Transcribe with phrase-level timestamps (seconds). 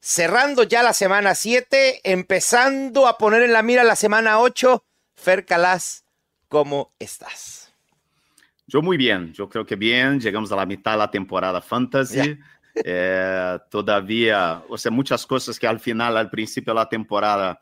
[0.00, 4.84] Cerrando ya la semana 7, empezando a poner en la mira la semana 8.
[5.16, 6.04] Fer Calas,
[6.48, 7.72] ¿cómo estás?
[8.66, 12.38] Yo muy bien, yo creo que bien, llegamos a la mitad de la temporada fantasy.
[12.84, 17.60] Eh, todavía, o sea, muchas cosas que al final, al principio de la temporada,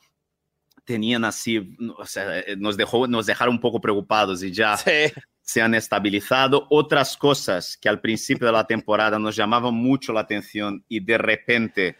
[0.84, 5.62] tenían así, o sea, eh, nos, dejó, nos dejaron un poco preocupados y ya se
[5.62, 6.66] han estabilizado.
[6.70, 11.18] Otras cosas que al principio de la temporada nos llamaban mucho la atención y de
[11.18, 11.96] repente,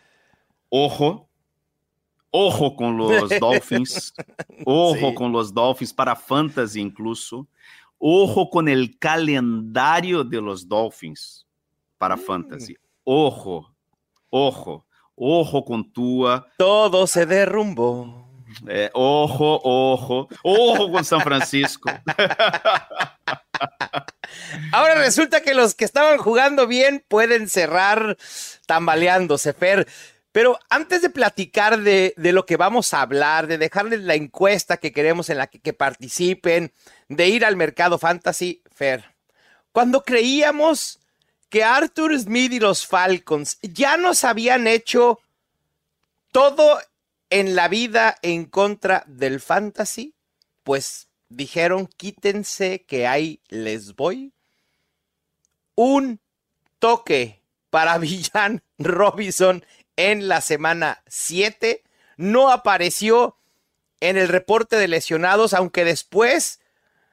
[0.69, 1.29] ojo,
[2.31, 4.15] ojo con los Dolphins,
[4.65, 7.47] ojo con los Dolphins para fantasy incluso.
[7.99, 11.47] Ojo con el calendario de los Dolphins
[11.97, 12.21] para mm.
[12.21, 12.77] fantasy.
[13.05, 13.75] Ojo,
[14.29, 16.47] ojo, ojo con Tua.
[16.59, 18.27] Todo se derrumbó.
[18.69, 21.91] Eh, ojo, ojo, ojo con San Francisco.
[24.73, 28.17] Ahora resulta que los que estaban jugando bien pueden cerrar
[28.67, 29.87] tambaleándose, Fer.
[30.37, 34.93] Pero antes de platicar de, lo que vamos a hablar, de dejarles la encuesta que
[34.93, 36.75] queremos en la que, participen,
[37.09, 39.15] de ir al mercado fantasy, Fer,
[39.73, 41.01] cuando creíamos
[41.49, 45.21] que Arthur Smith y los Falcons ya nos habían hecho
[46.33, 46.81] todo
[47.31, 50.13] en la vida en contra del fantasy,
[50.65, 54.35] pues dijeron quítense que ahí les voy.
[55.77, 56.21] Un
[56.79, 59.65] toque para Villan Robinson
[59.97, 61.83] en la semana 7.
[62.17, 63.37] No apareció
[64.01, 66.61] en el reporte de lesionados, aunque después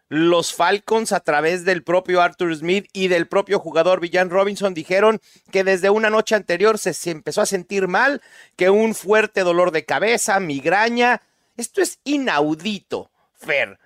[0.10, 5.20] los Falcons a través del propio Arthur Smith y del propio jugador Villan Robinson dijeron
[5.52, 8.22] que desde una noche anterior se, se, empezó a sentir mal,
[8.56, 11.22] que un fuerte dolor de cabeza, migraña.
[11.58, 13.80] Esto es inaudito, Fer.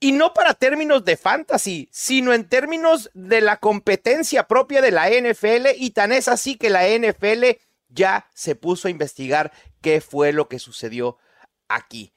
[0.00, 5.08] Y no para términos de fantasy, sino en términos de la competencia propia de la
[5.08, 7.58] NFL y tan es así que la NFL
[7.88, 11.18] ya se puso a investigar qué fue lo que sucedió
[11.68, 12.12] aquí.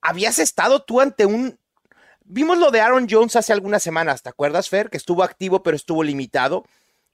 [0.00, 1.58] ¿Habías estado tú ante un...
[2.24, 4.90] Vimos lo de Aaron Jones hace algunas semanas, ¿te acuerdas, Fer?
[4.90, 6.64] Que estuvo activo pero estuvo limitado.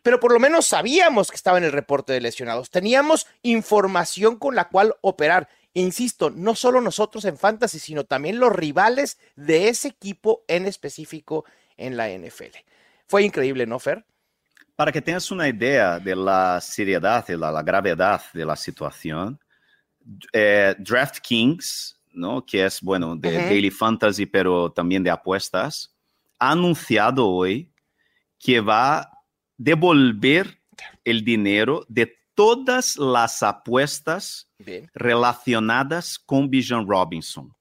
[0.03, 2.71] Pero por lo menos sabíamos que estaba en el reporte de lesionados.
[2.71, 5.49] Teníamos información con la cual operar.
[5.75, 11.44] Insisto, no solo nosotros en Fantasy, sino también los rivales de ese equipo en específico
[11.77, 12.56] en la NFL.
[13.06, 14.05] Fue increíble, ¿no, Fer?
[14.78, 19.37] Para que tengas una idea de la seriedad, de la, gravedad de la situación,
[20.33, 22.47] eh, DraftKings, ¿no?
[22.47, 25.93] que es, bueno, de Daily Fantasy, pero también de apuestas,
[26.38, 27.72] ha anunciado hoy
[28.38, 29.19] que va a
[29.56, 30.61] devolver
[31.05, 34.49] el dinero de todas las apuestas
[34.94, 37.53] relacionadas con Bijan Robinson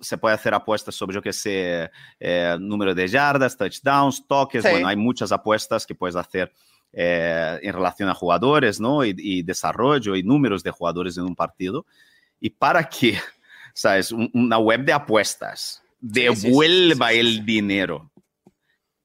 [0.00, 4.62] se puede hacer apuestas sobre, que sé, eh, número de yardas, touchdowns, toques.
[4.62, 6.52] Bueno, hay muchas apuestas que puedes hacer
[6.92, 9.04] eh, en relación a jugadores, ¿no?
[9.04, 11.86] Y, desarrollo y números de jugadores en un partido.
[12.40, 13.18] Y para que,
[13.74, 14.12] ¿sabes?
[14.12, 18.10] una web de apuestas devuelva el dinero.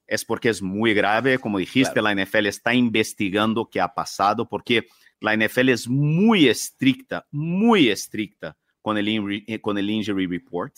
[0.05, 4.87] Es porque es muy grave, como dijiste, la NFL está investigando qué ha pasado, porque
[5.19, 10.73] la NFL es muy estricta, muy estricta con el, eh, con el injury report.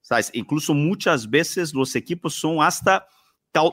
[0.00, 0.30] ¿Sabes?
[0.34, 3.06] Incluso muchas veces los equipos son hasta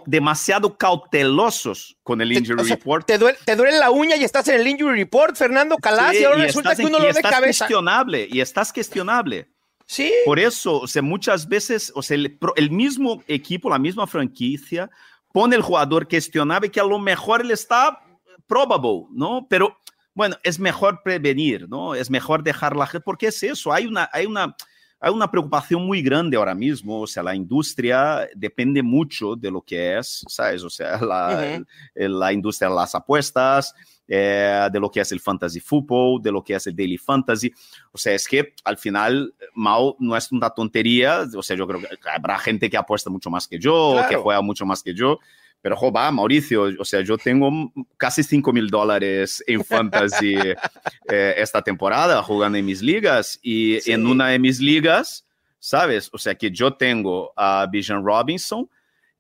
[0.06, 3.08] demasiado cautelosos con el injury report.
[3.08, 6.24] Te duele, te duele, la uña y estás en el injury report, Fernando Calas, y
[6.24, 7.66] ahora resulta que uno lo de cabeza.
[7.66, 9.50] cuestionable, y estás cuestionable.
[9.86, 10.12] Sí.
[10.26, 14.90] Por eso, o sea, muchas veces, o sea, el, el, mismo equipo, la misma franquicia,
[15.32, 18.00] pone el jugador cuestionable que a lo mejor él está
[18.46, 19.48] probable, ¿no?
[19.50, 19.78] Pero
[20.20, 21.96] bueno, es mejor prevenir, ¿no?
[21.96, 24.54] Es mejor dejar la gente, porque es eso, hay una, hay una,
[25.00, 29.62] hay una preocupación muy grande ahora mismo, o sea, la industria depende mucho de lo
[29.62, 30.62] que es, ¿sabes?
[30.66, 31.64] O sea, la,
[31.96, 33.74] la industria de las apuestas,
[34.10, 37.54] eh, de lo que es el fantasy football, de lo que es el daily fantasy.
[37.94, 41.80] O sea, es que al final, Mao no es una tontería, o sea, yo creo
[41.80, 45.18] que habrá gente que apuesta mucho más que yo, que juega mucho más que yo,
[45.62, 47.52] pero, joba, Mauricio, o sea, yo tengo
[47.98, 50.36] casi 5 mil dólares en fantasy
[51.10, 55.26] eh, esta temporada jugando en mis ligas y en una de mis ligas,
[55.60, 56.10] ¿sabes?
[56.14, 58.70] O sea, que yo tengo a Bijan Robinson.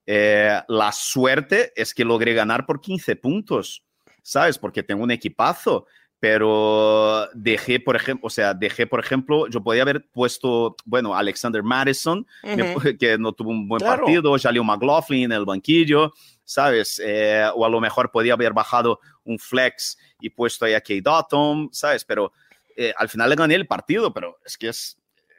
[0.05, 3.83] Eh, la suerte es que logré ganar por 15 puntos,
[4.23, 4.57] ¿sabes?
[4.57, 5.85] Porque tengo un equipazo.
[6.19, 11.63] Pero dejé, por ejemplo, o sea, dejé, por ejemplo, yo podía haber puesto, bueno, Alexander
[11.63, 12.27] Madison,
[12.99, 16.13] que no tuvo un buen partido, Jaleel McLaughlin en el banquillo,
[16.43, 17.01] ¿sabes?
[17.03, 21.01] Eh, o a lo mejor podía haber bajado un flex y puesto ahí a Kate
[21.01, 22.03] Dotton, ¿sabes?
[22.03, 22.33] Pero
[22.75, 24.97] eh, al final le gané el partido, pero es que es,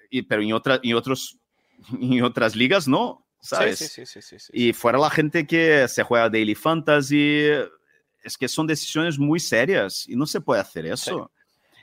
[0.09, 1.39] y, pero en, otra, y otros,
[2.01, 3.79] en otras ligas no, ¿sabes?
[3.79, 7.51] Sí, sí, sí, y fuera la gente que se juega Daily Fantasy,
[8.23, 11.31] es que son decisiones muy serias y no se puede hacer eso.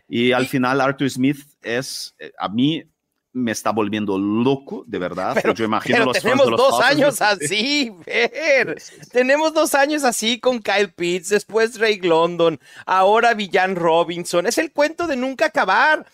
[0.08, 2.84] Y al final Arthur Smith es, eh, a mí
[3.34, 5.38] me está volviendo loco, de verdad.
[5.42, 8.82] Pero, yo imagino los tenemos dos años así, ver.
[9.12, 14.48] tenemos dos años así con Kyle Pitts, después Drake London, ahora Villan Robinson.
[14.48, 16.06] Es el cuento de nunca acabar.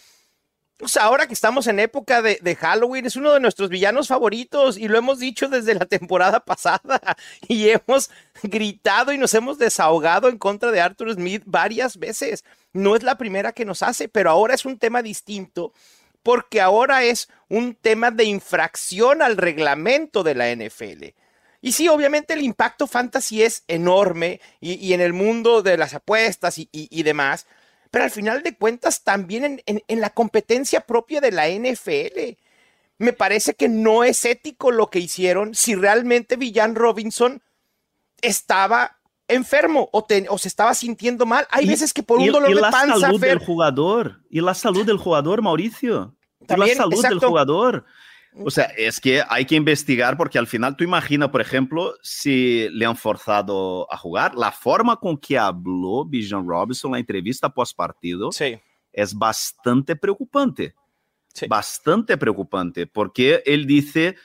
[0.83, 4.89] Pues ahora que estamos en época de, Halloween, es uno de nuestros villanos favoritos y
[4.89, 6.99] lo hemos dicho desde la temporada pasada
[7.47, 8.09] y hemos
[8.41, 12.43] gritado y nos hemos desahogado en contra de Arthur Smith varias veces.
[12.73, 15.71] No es la primera que nos hace, pero ahora es un tema distinto
[16.21, 21.15] porque ahora es un tema de infracción al reglamento de la NFL.
[21.61, 26.55] Y sí, obviamente el impacto fantasy es enorme y, en el mundo de las apuestas
[26.57, 27.47] y demás
[27.93, 32.39] pero al final de cuentas también en, la competencia propia de la NFL.
[32.97, 37.43] Me parece que no es ético lo que hicieron si realmente Villan Robinson
[38.19, 38.97] estaba
[39.27, 40.07] enfermo o,
[40.39, 41.45] se estaba sintiendo mal.
[41.51, 42.85] Hay veces que por un dolor de panza...
[42.85, 44.21] Y la salud del jugador.
[44.31, 46.15] Y la salud del jugador, Mauricio.
[46.47, 47.85] También, la salud del jugador.
[48.35, 52.67] O sea, es que hay que investigar porque al final tú imaginas, por ejemplo, si
[52.69, 57.49] le han forzado a jugar, la forma con que habló Bijan Robinson en la entrevista
[57.49, 58.59] post partido sí.
[58.91, 60.73] es bastante preocupante.
[61.33, 61.47] Sí.
[61.47, 64.15] Bastante preocupante porque él dice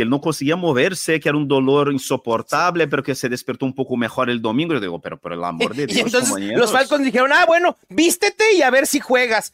[0.00, 3.74] que él no conseguía moverse, que era un dolor insoportable, pero que se despertó un
[3.74, 4.72] poco mejor el domingo.
[4.72, 5.98] Yo digo, pero por el amor de Dios.
[5.98, 9.52] y entonces los Falcons dijeron, ah, bueno, vístete y a ver si juegas.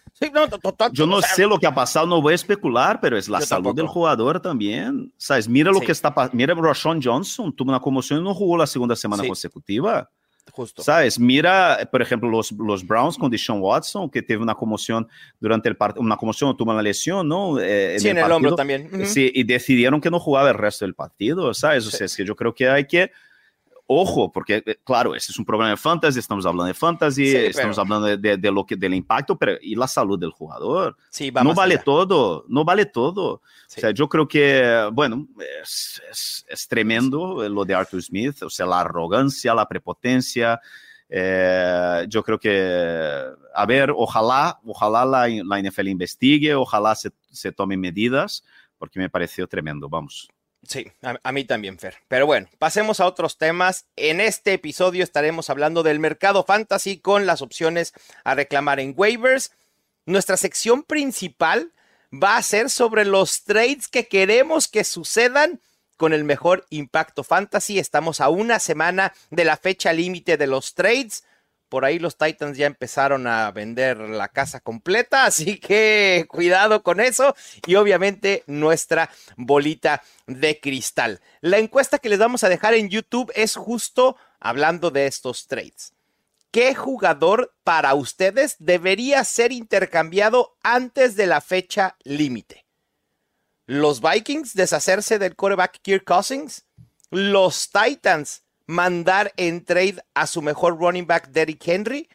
[0.92, 3.74] Yo no sé lo que ha pasado, no voy a especular, pero es la salud
[3.74, 5.12] del jugador también.
[5.16, 5.48] ¿Sabes?
[5.48, 6.36] Mira lo que está pasando.
[6.36, 10.08] Mira, Roshan Johnson tuvo una conmoción y no jugó la segunda semana consecutiva.
[10.52, 10.82] Justo.
[10.82, 11.18] ¿Sabes?
[11.18, 15.06] Mira, por ejemplo, los, los Browns con Deshaun Watson, que tuvo una conmoción
[15.40, 17.60] durante el partido, una conmoción, tuvo una lesión, ¿no?
[17.60, 19.06] Eh, sí, en el, hombro también.
[19.06, 21.86] Sí, y decidieron que no jugaba el resto del partido, ¿sabes?
[21.86, 23.10] O sea, es que yo creo que hay que
[23.86, 27.78] ojo, porque, eh, claro, ese es un problema de fantasy, estamos hablando de fantasy, estamos
[27.78, 30.96] hablando de, de, lo que, del impacto, pero y la salud del jugador.
[31.10, 33.34] Sí, no vale todo, no vale todo.
[33.34, 35.26] O sea, yo creo que, bueno,
[35.62, 40.60] es, es, es, tremendo lo de Arthur Smith, o sea, la arrogancia, la prepotencia.
[41.08, 43.22] Eh, yo creo que,
[43.54, 48.44] a ver, ojalá, ojalá la, la NFL investigue, ojalá se, se tomen medidas,
[48.78, 50.28] porque me pareció tremendo, vamos.
[50.62, 51.96] Sí, a, mí también, Fer.
[52.08, 53.86] Pero bueno, pasemos a otros temas.
[53.94, 57.92] En este episodio estaremos hablando del mercado fantasy con las opciones
[58.24, 59.52] a reclamar en waivers.
[60.06, 61.72] Nuestra sección principal
[62.12, 65.60] va a ser sobre los trades que queremos que sucedan
[65.96, 67.78] con el mejor impacto fantasy.
[67.78, 71.24] Estamos a una semana de la fecha límite de los trades.
[71.68, 77.00] Por ahí los Titans ya empezaron a vender la casa completa, así que cuidado con
[77.00, 77.34] eso.
[77.66, 81.20] Y obviamente nuestra bolita de cristal.
[81.40, 85.92] La encuesta que les vamos a dejar en YouTube es justo hablando de estos trades.
[86.50, 92.64] ¿Qué jugador para ustedes debería ser intercambiado antes de la fecha límite?
[93.66, 96.64] ¿Los Vikings deshacerse del quarterback Kirk Cousins?
[97.10, 102.08] ¿Los Titans mandar en trade a su mejor running back Derrick Henry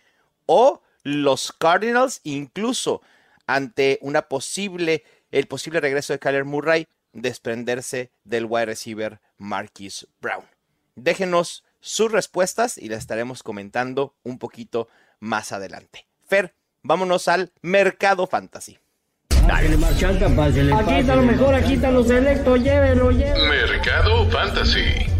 [0.45, 3.01] o los Cardinals incluso
[3.47, 10.45] ante una posible el posible regreso de Kyler Murray desprenderse del wide receiver Marquis Brown.
[10.95, 14.87] Déjenos sus respuestas y las estaremos comentando un poquito
[15.19, 16.05] más adelante.
[16.27, 16.53] Fer,
[16.83, 18.77] vámonos al mercado fantasy.
[19.49, 23.45] Aquí está lo mejor, aquí está lo selecto, llévelo, llévelo.
[23.45, 25.10] Mercado fantasy.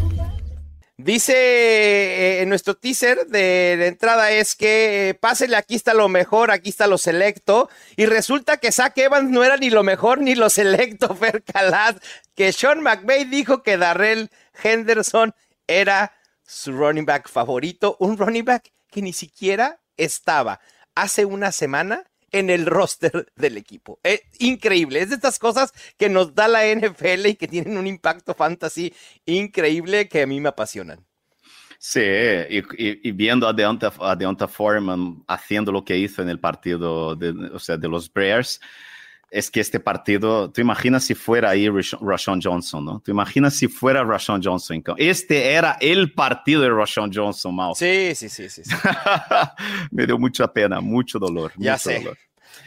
[1.04, 6.52] Dice eh, en nuestro teaser de entrada es que eh, pásele, aquí está lo mejor,
[6.52, 7.70] aquí está lo selecto.
[7.96, 12.02] Y resulta que Zach Evans no era ni lo mejor ni lo selecto, Fer Calat.
[12.36, 14.30] Que Sean McVay dijo que Darrell
[14.64, 15.34] Henderson
[15.66, 16.14] era
[16.46, 17.96] su running back favorito.
[18.00, 20.60] Un running back que ni siquiera estaba
[20.94, 24.00] hace una semana en el roster del equipo.
[24.04, 25.02] Es increíble.
[25.02, 28.94] Es de estas cosas que nos da la NFL y que tienen un impacto fantasy
[29.26, 31.06] increíble que a mí me apasionan.
[31.84, 37.32] Sí, y, viendo a Deonta, a Foreman haciendo lo que hizo en el partido de,
[37.52, 38.62] o sea, de los Bears,
[39.32, 41.70] es que este partido, tú imaginas si fuera ahí
[42.02, 43.00] Rashawn Johnson, ¿no?
[43.00, 44.84] Tú imaginas si fuera Rashawn Johnson.
[44.98, 47.74] Este era el partido de Rashawn Johnson, Mao.
[47.74, 48.62] Sí, sí, sí, sí.
[49.92, 51.54] Me dio mucha pena, mucho dolor.
[51.58, 52.00] Ya mucho sé.
[52.00, 52.18] Dolor.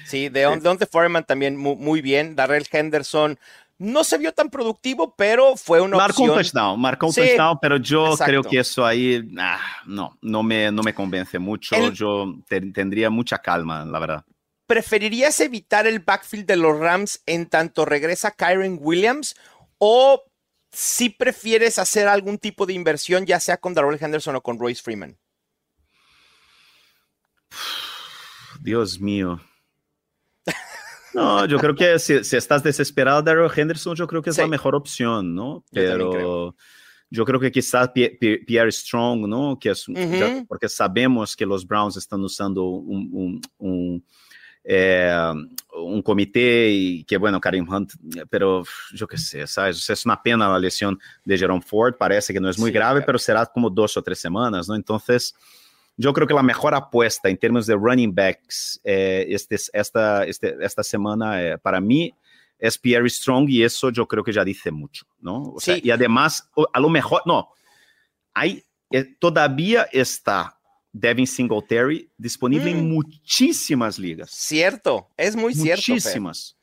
[0.07, 2.35] Sí, de Dante Foreman también muy, muy, bien.
[2.35, 3.39] Darrell Henderson
[3.79, 6.31] no se vio tan productivo, pero fue una marcó opción.
[6.31, 8.25] un touchdown, marcó un Sí, touchdown, pero yo exacto.
[8.25, 11.75] creo que eso ahí, ah, no, no me, no me convence mucho.
[11.75, 14.25] El- Yo te- tendría mucha calma, la verdad.
[14.67, 19.35] ¿Preferirías evitar el backfield de los Rams en tanto regresa Kyron Williams
[19.79, 20.23] o
[20.73, 24.83] si prefieres hacer algún tipo de inversión, ya sea con Darrell Henderson o con Royce
[24.83, 25.19] Freeman?
[28.61, 29.41] Dios mío.
[31.13, 34.43] No, yo creo que si, si estás desesperado, Daryl Henderson, yo creo que es Sí.
[34.43, 35.59] la mejor opción, ¿no?
[35.59, 36.57] Yo Pero creo.
[37.11, 39.57] yo creo que quizás Pie- Pie- Pierre Strong, ¿no?
[39.61, 44.07] Que es, ya- porque sabemos que los Browns están usando un, un, un,
[44.65, 45.33] eh,
[45.77, 47.93] un comité y que, bueno, Karim Hunt,
[48.31, 49.89] pero yo qué sé, ¿sabes?
[49.91, 53.01] Es una pena la lesión de Jerome Ford, parece que no es muy Sí, grave,
[53.01, 53.07] claro.
[53.07, 54.75] pero será como dos o tres semanas, ¿no?
[54.75, 55.35] Entonces...
[55.97, 60.57] Yo creo que la mejor apuesta en términos de running backs eh, este, esta, este,
[60.61, 62.13] esta semana eh, para mí
[62.59, 65.53] es Pierre Strong y eso yo creo que ya dice mucho, ¿no?
[65.55, 65.83] O sea, Sí.
[65.85, 67.49] y además, a lo mejor, no,
[68.33, 70.54] hay, eh, todavía está
[70.95, 72.93] Devin Singletary disponible en Mm.
[72.95, 74.31] muchísimas ligas.
[74.31, 75.83] Cierto, es muy cierto.
[75.93, 76.57] Muchísimas.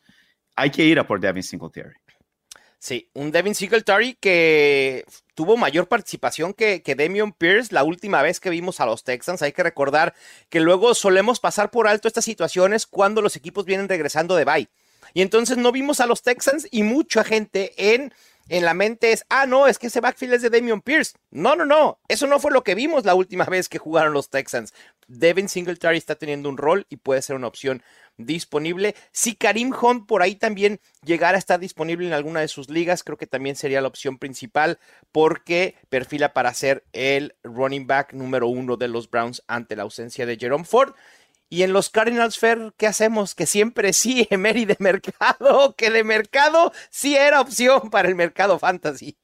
[0.56, 1.94] Hay que ir a por Devin Singletary.
[2.80, 8.40] Sí, un Devin Singletary que tuvo mayor participación que, que Damian Pierce la última vez
[8.40, 9.42] que vimos a los Texans.
[9.44, 10.16] Hay que recordar
[10.50, 14.70] que luego solemos pasar por alto estas situaciones cuando los equipos vienen regresando de bye.
[15.14, 18.14] Y entonces no vimos a los Texans y mucha gente en,
[18.52, 21.14] en la mente es, ah, no, es que ese backfield es de Damian Pierce.
[21.30, 24.30] No, no, no, eso no fue lo que vimos la última vez que jugaron los
[24.30, 24.74] Texans.
[25.08, 27.82] Devin Singletary está teniendo un rol y puede ser una opción
[28.18, 28.94] disponible.
[29.14, 33.04] Si Karim Hunt por ahí también llegara a estar disponible en alguna de sus ligas,
[33.04, 34.80] creo que también sería la opción principal
[35.14, 40.26] porque perfila para ser el running back número uno de los Browns ante la ausencia
[40.26, 40.94] de Jerome Ford.
[41.52, 43.36] Y en los Cardinals, Fer, ¿qué hacemos?
[43.36, 48.58] Que siempre sí, Emery de mercado, que de mercado sí era opción para el mercado
[48.58, 49.18] fantasy.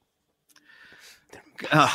[1.70, 1.90] Ah,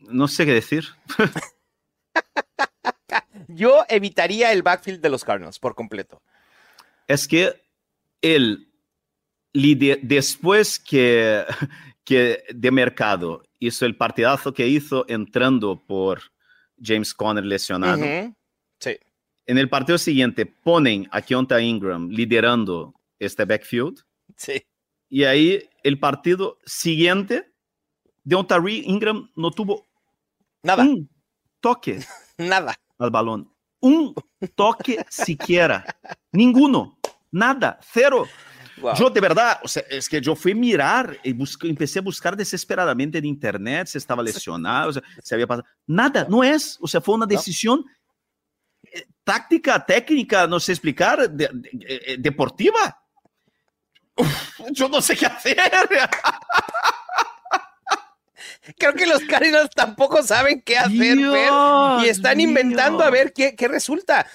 [0.00, 0.84] no sé qué decir.
[3.46, 6.20] Yo evitaría el backfield de los Cardinals por completo.
[7.06, 7.54] es que
[8.20, 8.68] él,
[10.02, 11.44] después que,
[12.04, 16.20] que de mercado hizo el partidazo que hizo entrando por
[16.82, 18.04] James Conner lesionado.
[18.80, 18.96] Sí,
[19.46, 23.98] en el partido siguiente ponen a Keonta Ingram liderando este backfield
[24.36, 24.62] sí.
[25.08, 27.52] y ahí el partido siguiente,
[28.24, 29.86] Deonta Re- Ingram no tuvo
[30.62, 31.08] Nada, un
[31.60, 32.00] toque
[32.38, 32.74] nada.
[32.98, 33.50] al balón.
[33.80, 34.12] Un
[34.56, 35.84] toque siquiera.
[36.32, 36.98] Ninguno.
[37.30, 37.78] Nada.
[37.92, 38.26] Cero.
[38.80, 38.94] Wow.
[38.96, 42.02] Yo de verdad, o sea, es que yo fui a mirar y busqué- empecé a
[42.02, 45.66] buscar desesperadamente en internet si estaba lesionado, o sea, si había pasado.
[45.86, 46.76] Nada, no es.
[46.80, 47.84] O sea, fue una decisión
[49.24, 53.02] táctica, técnica, no sé explicar, de- de- eh, deportiva.
[54.16, 55.56] Uf, yo no sé qué hacer.
[58.78, 63.56] Creo que los Cardinals tampoco saben qué hacer, Dios y están inventando a ver qué,
[63.56, 64.26] qué resulta.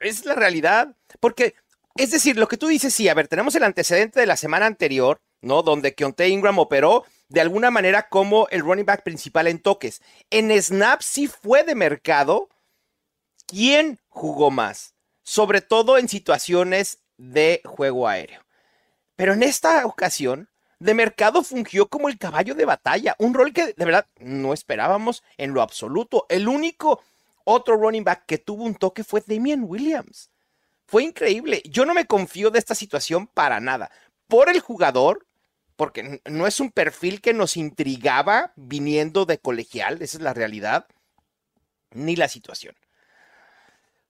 [0.00, 0.96] Es la realidad.
[1.20, 1.54] Porque,
[1.96, 4.66] es decir, lo que tú dices, sí, a ver, tenemos el antecedente de la semana
[4.66, 5.62] anterior, ¿no?
[5.62, 10.02] Donde Keontae Ingram operó de alguna manera como el running back principal en toques.
[10.30, 12.48] En Snap sí fue de mercado.
[13.48, 14.94] ¿Quién jugó más?
[15.22, 18.44] Sobre todo en situaciones de juego aéreo.
[19.16, 23.72] Pero en esta ocasión, de mercado fungió como el caballo de batalla, un rol que
[23.72, 26.26] de verdad no esperábamos en lo absoluto.
[26.28, 27.02] El único
[27.44, 30.30] otro running back que tuvo un toque fue Damian Williams.
[30.86, 31.62] Fue increíble.
[31.64, 33.90] Yo no me confío de esta situación para nada.
[34.26, 35.26] Por el jugador,
[35.74, 40.86] porque no es un perfil que nos intrigaba viniendo de colegial, esa es la realidad,
[41.92, 42.74] ni la situación.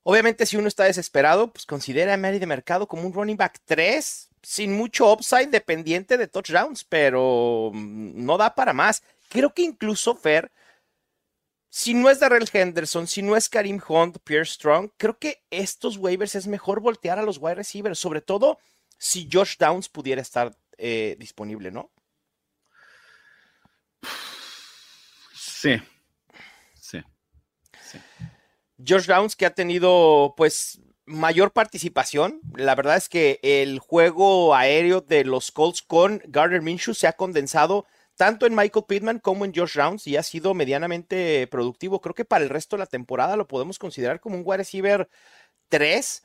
[0.03, 3.61] Obviamente, si uno está desesperado, pues considera a Mary de mercado como un running back
[3.65, 9.03] 3, sin mucho upside dependiente de touchdowns, pero mm, no da para más.
[9.29, 10.51] Creo que incluso Fer,
[11.69, 15.99] si no es Darrell Henderson, si no es Karim Hunt, Pierre Strong, creo que estos
[15.99, 18.59] waivers es mejor voltear a los wide receivers, sobre todo
[18.97, 21.91] si Josh Downs pudiera estar eh, disponible, ¿no?
[25.35, 25.81] Sí.
[26.75, 27.03] Sí.
[27.83, 27.99] Sí.
[28.87, 32.41] Josh Downs que ha tenido pues mayor participación.
[32.55, 37.15] La verdad es que el juego aéreo de los Colts con Gardner Minshew se ha
[37.15, 42.01] condensado tanto en Michael Pittman como en Josh Downs y ha sido medianamente productivo.
[42.01, 45.09] Creo que para el resto de la temporada lo podemos considerar como un wide receiver
[45.69, 46.23] 3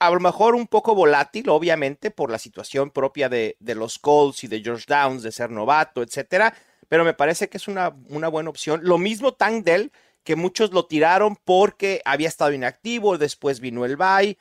[0.00, 4.48] a lo mejor un poco volátil, obviamente, por la situación propia de, los Colts y
[4.48, 6.54] de George Downs, de ser novato, etcétera,
[6.88, 8.80] pero me parece que es una, una buena opción.
[8.82, 9.92] Lo mismo Tank Dell,
[10.24, 14.38] que muchos lo tiraron porque había estado inactivo, después vino el bye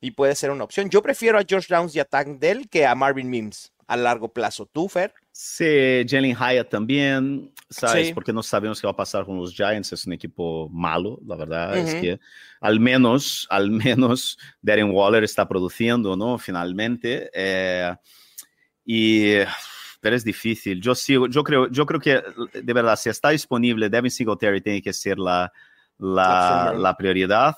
[0.00, 0.90] y puede ser una opción.
[0.90, 4.32] Yo prefiero a George Downs y a Tank Dell que a Marvin Mims a largo
[4.32, 4.66] plazo.
[4.66, 5.12] ¿Tú, Fer?
[5.32, 8.08] Sí, Jalen Hyatt también, ¿sabes?
[8.08, 8.14] Sí.
[8.14, 9.92] Porque no sabemos qué va a pasar con los Giants.
[9.92, 11.72] Es un equipo malo, la verdad.
[11.72, 11.86] Uh -huh.
[11.86, 12.20] Es que
[12.60, 16.38] al menos, al menos Darren Waller está produciendo, ¿no?
[16.38, 17.30] Finalmente.
[17.34, 17.94] Eh,
[18.84, 19.38] y
[20.00, 20.80] pero es difícil.
[20.80, 24.82] Yo sigo, yo creo, yo creo que de verdad, si está disponible, Devin Singletary tiene
[24.82, 25.52] que ser la,
[25.98, 27.56] la, la prioridad.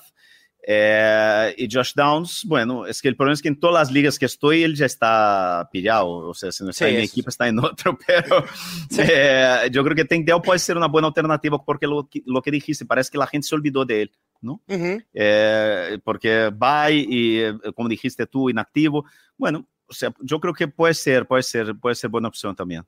[0.65, 4.17] Eh, y Josh Downs, bueno, es que el problema es que en todas las ligas
[4.17, 6.07] que estoy, él ya está pillado.
[6.07, 7.97] O sea, si no está sí, en mi equipo, está en otro.
[8.07, 8.45] Pero
[8.89, 9.01] sí.
[9.01, 12.51] eh, yo creo que Tank Dell puede ser una buena alternativa porque lo, lo, que
[12.51, 14.61] dijiste, parece que la gente se olvidó de él, ¿no?
[14.67, 15.05] Uh -huh.
[15.13, 17.43] eh, porque va y,
[17.75, 19.05] como dijiste tú, inactivo.
[19.37, 19.67] Bueno,
[20.19, 22.85] yo creo que puede ser, puede ser, puede ser buena opción también.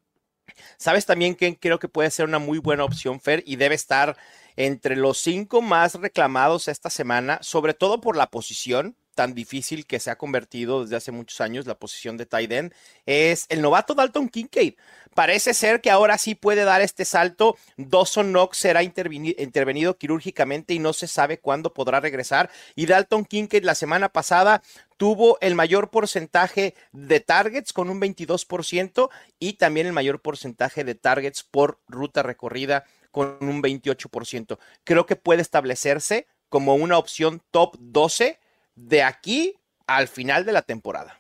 [0.78, 3.44] ¿Sabes también que creo que puede ser una muy buena opción, Fer?
[3.46, 4.16] Y debe estar
[4.56, 10.00] entre los cinco más reclamados esta semana, sobre todo por la posición tan difícil que
[10.00, 12.74] se ha convertido desde hace muchos años la posición de tight end,
[13.06, 14.76] es el novato Dalton Kincaid.
[15.16, 17.58] Parece ser que ahora sí puede dar este salto.
[17.78, 22.52] Dawson Knox será intervenido, quirúrgicamente y no se sabe cuándo podrá regresar.
[22.76, 24.62] Y Dalton Kincaid la semana pasada
[24.98, 30.96] tuvo el mayor porcentaje de targets con un 22% y también el mayor porcentaje de
[30.96, 34.60] targets por ruta recorrida con un 28%.
[34.84, 38.40] Creo que puede establecerse como una opción top 12
[38.76, 39.54] de aquí
[39.88, 41.20] al final de la temporada.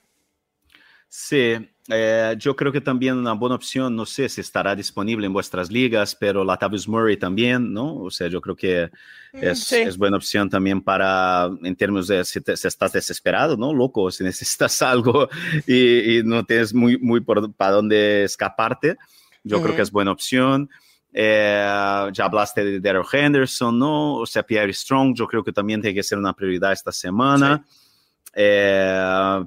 [1.07, 1.55] Sí,
[1.87, 5.71] eh, yo creo que también una buena opción, no sé si estará disponible en vuestras
[5.71, 7.95] ligas, pero la Tavis Murray también, ¿no?
[7.97, 8.89] O sea, yo creo que
[9.31, 9.77] es, sí.
[9.77, 13.73] es buena opción también para, en términos de si, te, si, estás desesperado, ¿no?
[13.73, 15.29] Loco, si necesitas algo
[15.65, 18.97] y, y no tienes muy, muy por, para dónde escaparte,
[19.43, 19.63] yo uh -huh.
[19.63, 20.69] creo que es buena opción.
[21.17, 24.15] Eh, ya hablaste de Daryl Henderson, ¿no?
[24.15, 27.63] O sea, Pierre Strong, yo creo que también tiene que ser una prioridad esta semana.
[27.65, 28.31] Sí.
[28.33, 29.45] Eh,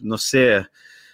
[0.00, 0.66] no sé,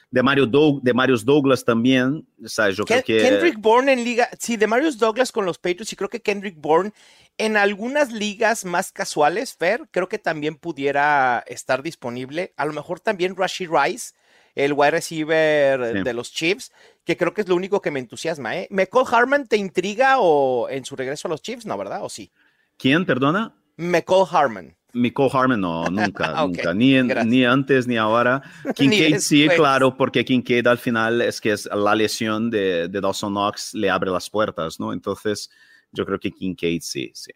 [0.08, 2.76] de, Mario Doug, de Marius Douglas también, ¿sabes?
[2.76, 3.28] Yo Ken, creo que...
[3.28, 6.60] Kendrick Bourne en liga, sí, de Marius Douglas con los Patriots y creo que Kendrick
[6.60, 6.92] Bourne
[7.36, 12.54] en algunas ligas más casuales, Fer, creo que también pudiera estar disponible.
[12.56, 14.14] A lo mejor también Rashid Rice,
[14.56, 16.02] el wide receiver sí.
[16.02, 16.72] de los Chiefs,
[17.04, 18.56] que creo que es lo único que me entusiasma.
[18.56, 18.66] ¿eh?
[18.70, 21.66] ¿McCall Harman te intriga o en su regreso a los Chiefs?
[21.66, 22.00] No, ¿verdad?
[22.02, 22.32] ¿O sí?
[22.76, 23.54] ¿Quién, perdona?
[23.76, 24.74] McCall Harman.
[24.94, 26.74] McCall Harman, no, nunca, okay, nunca.
[26.74, 28.42] Ni, en, ni, antes ni ahora.
[28.74, 33.32] Kincaid sí, claro, porque Kincaid al final es que es la lesión de, de Dawson
[33.32, 34.92] Knox le abre las puertas, ¿no?
[34.92, 35.50] Entonces,
[35.92, 37.32] yo creo que Kincaid sí, sí.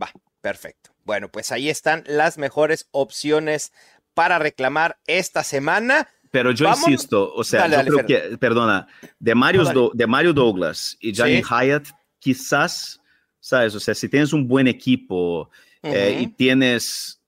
[0.00, 0.90] Va, perfecto.
[1.04, 3.72] Bueno, pues ahí están las mejores opciones
[4.14, 6.08] para reclamar esta semana.
[6.30, 6.88] Pero yo Vamos.
[6.88, 8.30] insisto, o sea, dale, yo dale, creo Fer.
[8.30, 8.86] que, perdona,
[9.18, 11.48] de Mario, no, de Mario Douglas y Jalen ¿Sí?
[11.48, 11.88] Hyatt,
[12.18, 13.00] quizás,
[13.40, 13.74] ¿sabes?
[13.74, 15.44] O sea, si tienes un buen equipo uh
[15.82, 15.94] -huh.
[15.94, 17.20] eh, y tienes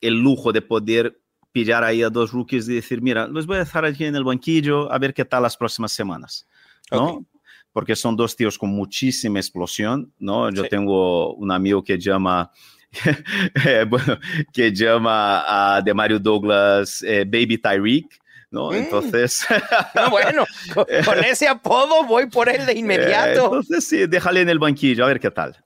[0.00, 1.20] el lujo de poder
[1.52, 4.24] pillar ahí a dos rookies y decir, mira, los voy a dejar aquí en el
[4.24, 6.46] banquillo a ver qué tal las próximas semanas,
[6.90, 7.04] ¿no?
[7.04, 7.26] Okay.
[7.72, 10.50] Porque son dos tíos con muchísima explosión, ¿no?
[10.50, 10.68] Yo sí.
[10.68, 12.50] tengo un amigo que llama...
[13.66, 14.18] eh, bueno,
[14.52, 18.72] que llama a de Mario Douglas eh, Baby Tyreek, ¿no?
[18.72, 19.46] Entonces.
[19.94, 23.40] no, bueno, con, con, ese apodo voy por él de inmediato.
[23.40, 25.64] Eh, entonces, sí, déjale en el banquillo, a ver qué tal.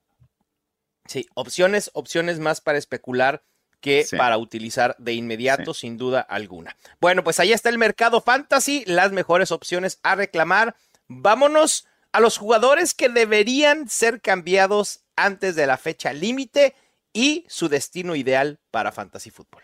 [1.07, 3.43] Sí, opciones, opciones más para especular
[3.81, 4.17] que sí.
[4.17, 5.83] para utilizar de inmediato, sí.
[5.83, 6.77] sin duda alguna.
[7.01, 10.77] Bueno, pues ahí está el mercado fantasy, las mejores opciones a reclamar.
[11.09, 16.75] Vámonos a los jugadores que deberían ser cambiados antes de la fecha límite
[17.13, 19.63] y su destino ideal para Fantasy Football.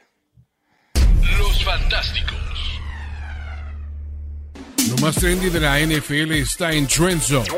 [1.39, 2.56] Los Fantásticos.
[4.97, 7.49] Lo más trendy de la NFL está en Trend Zone.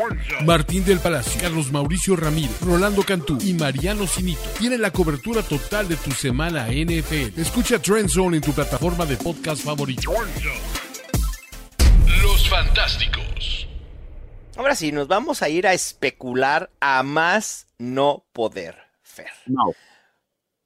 [0.44, 5.86] Martín del Palacio, Carlos Mauricio Ramírez, Rolando Cantú y Mariano Cinito tienen la cobertura total
[5.88, 7.38] de tu semana NFL.
[7.38, 10.12] Escucha Trend Zone en tu plataforma de podcast favorito.
[12.22, 13.68] Los Fantásticos.
[14.56, 18.76] Ahora sí, nos vamos a ir a especular a más no poder.
[19.02, 19.30] Fer.
[19.46, 19.72] No.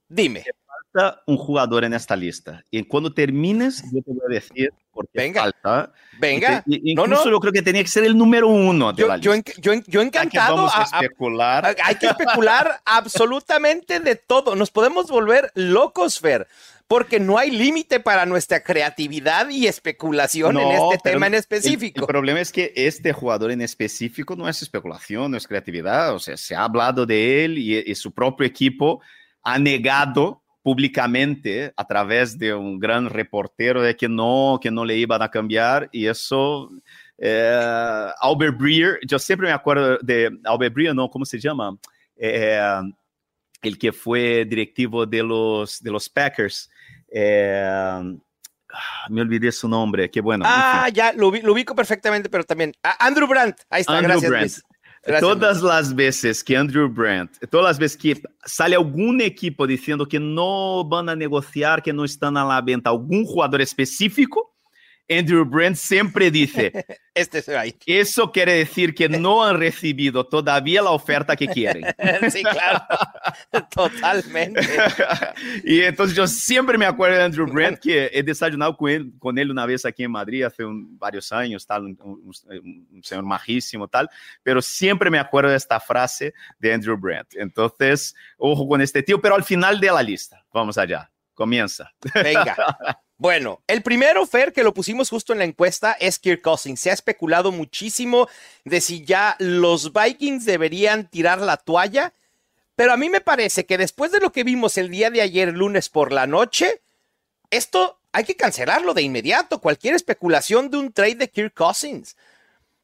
[0.08, 0.44] Dime.
[0.92, 2.64] Falta un jugador en esta lista.
[2.70, 5.42] Y cuando termines, yo te voy a decir por qué Venga.
[5.42, 5.92] falta.
[6.18, 6.62] Venga.
[6.66, 7.30] Y te, incluso no, no.
[7.30, 9.52] yo creo que tenía que ser el número uno de yo, la yo, lista.
[9.60, 10.56] Yo, yo, encantado.
[10.56, 11.66] Vamos a, especular.
[11.66, 14.54] A, hay que especular absolutamente de todo.
[14.54, 16.46] Nos podemos volver locos, Fer
[16.88, 22.00] porque no hay límite para nuestra creatividad y especulación no, en este tema en específico.
[22.00, 26.14] El, el, problema es que este jugador en específico no es especulación, no es creatividad,
[26.14, 29.00] o sea, se ha hablado de él y, y su propio equipo
[29.42, 34.96] ha negado públicamente a través de un gran reportero de que no, que no le
[34.96, 36.70] iban a cambiar y eso,
[37.18, 41.76] eh, Albert Breer, yo siempre me acuerdo de Albert Breer, no, ¿cómo se llama?
[42.16, 42.60] Eh,
[43.62, 46.68] el que fue directivo de los, de los Packers.
[47.08, 48.18] Eh,
[49.10, 50.44] me olvidé su nombre, qué bueno.
[50.46, 52.72] Ah, ya, lo, ubico perfectamente, pero también.
[52.98, 54.30] Andrew Brandt, ahí está, Andrew gracias.
[54.30, 54.71] Brandt.
[55.20, 60.20] Todas las veces que Andrew Brandt, todas las veces que sale algún equipo diciendo que
[60.20, 64.51] no van a negociar, que no están a la venta algún jugador específico,
[65.08, 66.72] Andrew Brent siempre dice,
[67.14, 67.42] este
[67.86, 71.84] eso quiere decir que no han recibido todavía la oferta que quieren.
[72.30, 72.82] sí, claro,
[73.74, 74.60] totalmente.
[75.64, 79.38] y entonces yo siempre me acuerdo de Andrew Brent, que he desayunado con él, con
[79.38, 84.08] él una vez aquí en Madrid hace varios años, tal, un, un, señor majísimo, tal,
[84.42, 87.34] pero siempre me acuerdo de esta frase de Andrew Brent.
[87.34, 91.92] Entonces, ojo con este tío, pero al final de la lista, vamos allá, comienza.
[92.14, 92.56] Venga.
[93.22, 96.80] Bueno, el primero, Fer, que lo pusimos justo en la encuesta, es Kirk Cousins.
[96.80, 98.26] Se ha especulado muchísimo
[98.64, 102.14] de si ya los Vikings deberían tirar la toalla,
[102.74, 105.52] pero a mí me parece que después de lo que vimos el día de ayer,
[105.52, 106.82] lunes por la noche,
[107.50, 109.60] esto hay que cancelarlo de inmediato.
[109.60, 112.16] Cualquier especulación de un trade de Kirk Cousins.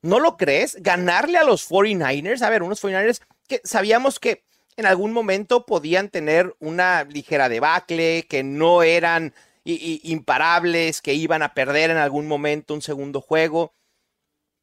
[0.03, 0.77] ¿No lo crees?
[0.81, 4.45] Ganarle a los 49ers, a ver, unos 49ers que sabíamos que
[4.77, 9.35] en algún momento podían tener una ligera debacle, que no eran
[9.69, 13.75] imparables, que iban a perder en algún momento un segundo juego.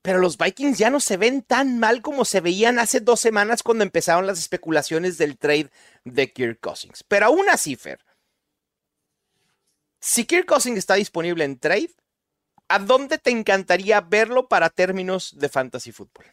[0.01, 3.63] Pero los Vikings ya no se ven tan mal como se veían hace dos semanas
[3.63, 5.71] cuando empezaron las especulaciones del trade
[6.03, 7.03] de Kirk Cousins.
[7.07, 7.99] Pero aún así, Fer,
[9.99, 11.95] si Kirk Cousins está disponible en trade,
[12.67, 16.25] ¿a dónde te encantaría verlo para términos de fantasy fútbol?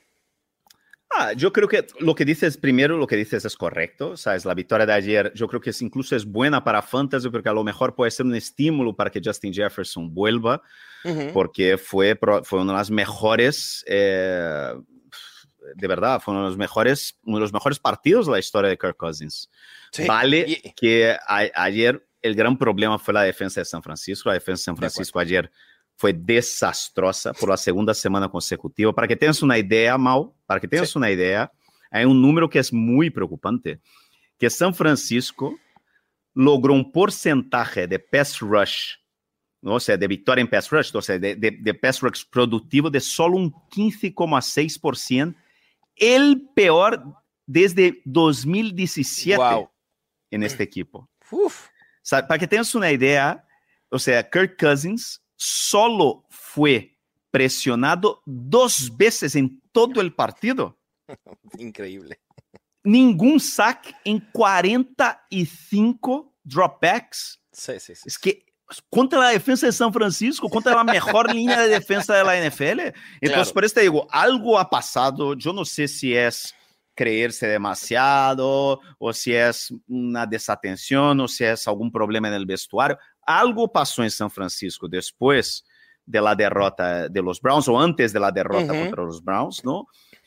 [1.19, 4.17] Ah, yo creo que lo que dices primero, lo que dices es correcto.
[4.17, 4.45] ¿sabes?
[4.45, 7.53] La victoria de ayer, yo creo que es, incluso es buena para Fantasy, porque a
[7.53, 10.63] lo mejor puede ser un estímulo para que Justin Jefferson vuelva,
[11.33, 14.73] porque fue, fue una de las mejores, eh,
[15.75, 18.71] de verdad, fue uno de los mejores, uno de los mejores partidos de la historia
[18.71, 19.51] de Kirk Cousins.
[20.07, 21.17] Vale que
[21.55, 24.29] ayer el gran problema fue la defensa de San Francisco.
[24.29, 25.51] La defensa de San Francisco ayer
[25.97, 28.93] fue desastrosa por la segunda semana consecutiva.
[28.93, 31.51] Para que tengas una idea, Mau, para que tengas una idea,
[31.91, 33.81] hay un número que es muy preocupante,
[34.39, 35.57] que San Francisco
[36.35, 38.97] logró un porcentaje de pass rush,
[39.63, 43.01] o sea, de victoria en pass rush, o sea, de, de, pass rush productivo de
[43.01, 45.37] solo un 15,6%,
[45.95, 47.05] el peor
[47.47, 49.69] desde 2017
[50.31, 51.09] en este equipo.
[52.11, 53.47] para que tengas una idea,
[53.91, 56.97] o sea, Kirk Cousins solo fue
[57.31, 60.79] presionado dos veces en todo el partido.
[61.59, 62.21] Increíble.
[62.85, 67.43] Ningún sack en 45 dropbacks.
[67.51, 68.03] Sí, sí, sí.
[68.07, 68.47] Es que
[68.89, 72.97] contra la defensa de San Francisco, contra la mejor línea de defensa de la NFL.
[73.21, 75.35] Entonces, por eso te digo, algo ha pasado.
[75.35, 76.55] Yo no sé si es
[76.95, 82.99] creerse demasiado o si es una desatención o si es algún problema en el vestuario.
[83.27, 85.65] Algo pasó en San Francisco después
[86.05, 89.87] de la derrota de los Browns o antes de la derrota contra los Browns, ¿no?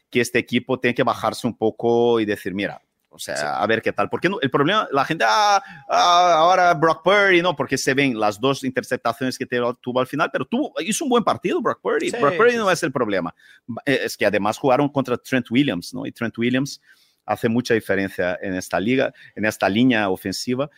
[0.10, 2.82] Que este equipo tiene que bajarse un poco y decir, mira,
[3.16, 4.10] o sea, a ver qué tal.
[4.10, 8.20] Porque no, el problema, la gente, ah, ah, ahora Brock Purdy, no, porque se ven
[8.20, 12.12] las dos interceptaciones que tuvo al final, pero tuvo, hizo un buen partido Brock Purdy.
[12.12, 13.34] Brock Purdy no es el problema.
[13.86, 16.06] Eh, es que además jugaron contra Trent Williams, ¿no?
[16.06, 16.82] Y Trent Williams
[17.26, 20.70] hace mucha diferencia en esta liga, en esta línea ofensiva.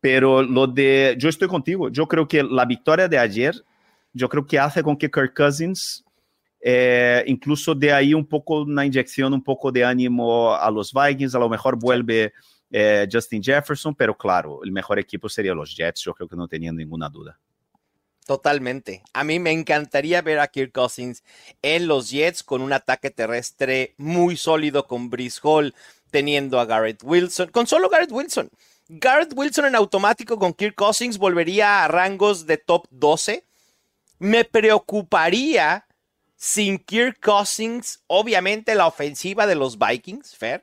[0.00, 3.54] Pero lo de, yo estoy contigo, yo creo que la victoria de ayer,
[4.12, 6.04] yo creo que hace con que Kirk Cousins,
[6.60, 11.34] eh, incluso de ahí un poco una inyección, un poco de ánimo a los Vikings,
[11.34, 12.32] a lo mejor vuelve
[12.70, 16.48] eh, Justin Jefferson, pero claro, el mejor equipo sería los Jets, yo creo que no
[16.48, 17.38] tenían ninguna duda.
[18.26, 19.04] Totalmente.
[19.12, 21.22] A mí me encantaría ver a Kirk Cousins
[21.62, 25.74] en los Jets con un ataque terrestre muy sólido con Brice Hall,
[26.10, 28.50] teniendo a Garrett Wilson, con solo Garrett Wilson.
[28.88, 33.44] Garrett Wilson en automático con Kirk Cousins volvería a rangos de top 12.
[34.18, 35.86] Me preocuparía
[36.36, 40.62] sin Kirk Cousins, obviamente la ofensiva de los Vikings, Fer,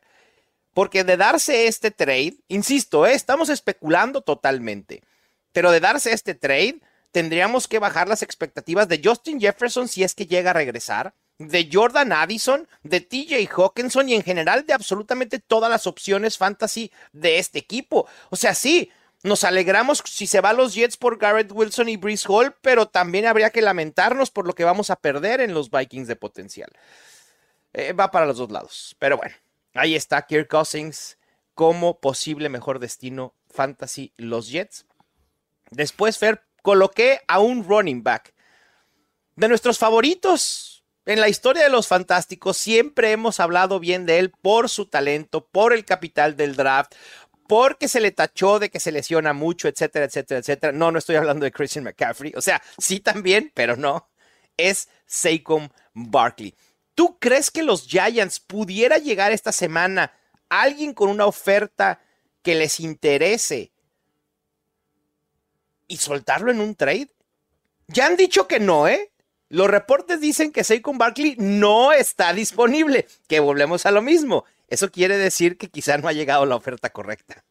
[0.74, 5.04] porque de darse este trade, insisto, eh, estamos especulando totalmente,
[5.52, 6.80] pero de darse este trade,
[7.12, 11.70] tendríamos que bajar las expectativas de Justin Jefferson si es que llega a regresar de
[11.72, 17.40] Jordan Addison, de TJ Hawkinson y en general de absolutamente todas las opciones fantasy de
[17.40, 18.08] este equipo.
[18.30, 18.92] O sea, sí,
[19.24, 22.88] nos alegramos si se va a los Jets por Garrett Wilson y Brees Hall, pero
[22.88, 26.70] también habría que lamentarnos por lo que vamos a perder en los Vikings de potencial.
[27.74, 28.96] Eh, va para los dos lados.
[29.00, 29.36] Pero bueno,
[29.74, 31.18] ahí está Kirk Cousins
[31.56, 34.86] como posible mejor destino fantasy los Jets.
[35.72, 38.34] Después, Fer, coloqué a un running back.
[39.36, 40.73] De nuestros favoritos
[41.06, 45.46] en la historia de los fantásticos, siempre hemos hablado bien de él por su talento,
[45.46, 46.94] por el capital del draft,
[47.48, 50.72] porque se le tachó de que se lesiona mucho, etcétera, etcétera, etcétera.
[50.72, 52.34] No, no estoy hablando de Christian McCaffrey.
[52.36, 54.10] O sea, sí también, pero no.
[54.56, 56.56] Es Saquon Barkley.
[56.96, 60.14] ¿Tú crees que los Giants pudiera llegar esta semana
[60.48, 62.00] alguien con una oferta
[62.42, 63.72] que les interese
[65.88, 67.10] y soltarlo en un trade?
[67.88, 69.13] Ya han dicho que no, ¿eh?
[69.54, 74.46] Los reportes dicen que Saquon Barkley no está disponible, que volvemos a lo mismo.
[74.68, 77.46] Eso quiere decir que quizá no ha llegado la oferta correcta.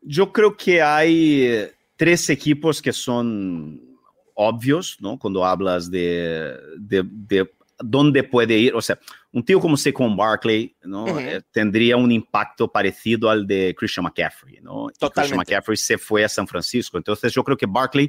[0.00, 3.98] Yo creo que hay eh, tres equipos que son
[4.34, 5.18] obvios, ¿no?
[5.18, 8.76] Cuando hablas de, de, dónde puede ir.
[8.76, 8.96] O sea,
[9.32, 11.18] un tío como Saquon Barkley, ¿no?
[11.18, 14.86] Eh, tendría un impacto parecido al de Christian McCaffrey, ¿no?
[15.00, 16.96] Christian McCaffrey se fue a San Francisco.
[16.96, 18.08] Entonces, yo creo que Barkley,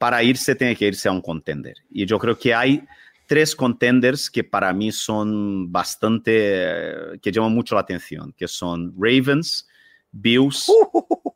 [0.00, 1.76] para irse, tiene que irse a un contender.
[1.90, 2.82] Y yo creo que hay
[3.26, 8.94] tres contenders que para mí son bastante, eh, que llaman mucho la atención, que son
[8.98, 9.68] Ravens,
[10.10, 10.72] Bills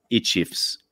[0.09, 0.83] y Chiefs.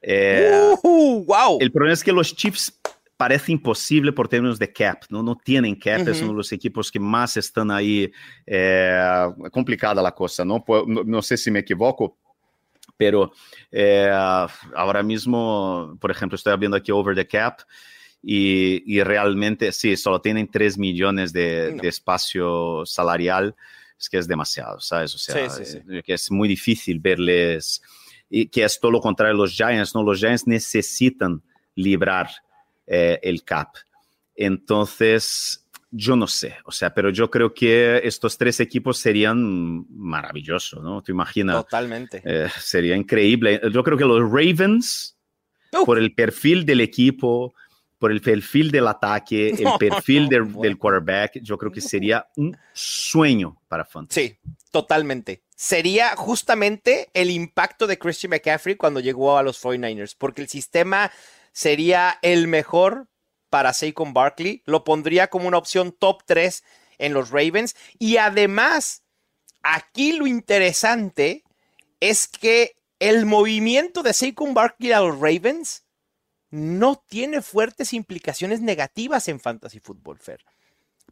[0.00, 1.58] Eh, wow.
[1.60, 2.80] El problema es que los Chiefs
[3.18, 6.90] parece imposible por términos de cap, no, no tienen cap, es uno de los equipos
[6.90, 8.10] que más están ahí,
[8.46, 10.64] eh, complicada la cosa, ¿no?
[10.86, 11.04] ¿no?
[11.04, 12.16] No sé si me equivoco,
[13.02, 13.32] pero
[14.76, 17.62] ahora mismo, por ejemplo, estoy viendo aquí over the cap
[18.22, 23.56] y, realmente sí, solo tienen 3 millones de, espacio salarial,
[23.98, 25.14] es que es demasiado, ¿sabes?
[25.16, 27.82] O sea, eh, que es muy difícil verles,
[28.30, 30.04] y que es todo lo contrario los Giants, ¿no?
[30.04, 31.42] Los Giants necesitan
[31.74, 32.30] librar
[32.86, 33.70] eh, el cap.
[34.36, 35.61] Entonces,
[35.94, 41.02] yo no sé, o sea, pero yo creo que estos tres equipos serían maravillosos, ¿no?
[41.02, 41.56] ¿Te imaginas?
[41.56, 42.22] Totalmente.
[42.24, 43.60] Eh, sería increíble.
[43.70, 45.18] Yo creo que los Ravens,
[45.84, 47.54] por el perfil del equipo,
[47.98, 53.60] por el perfil del ataque, el perfil del, quarterback, yo creo que sería un sueño
[53.68, 54.28] para Fantasy.
[54.28, 54.38] Sí,
[54.70, 55.42] totalmente.
[55.54, 61.12] Sería justamente el impacto de Christian McCaffrey cuando llegó a los 49ers, porque el sistema
[61.52, 63.08] sería el mejor
[63.52, 66.64] para Saquon Barkley, lo pondría como una opción top 3
[66.96, 69.02] en los Ravens y además,
[69.62, 71.44] aquí lo interesante
[72.00, 75.84] es que el movimiento de Saquon Barkley a los Ravens
[76.48, 80.40] no tiene fuertes implicaciones negativas en Fantasy Football Fair.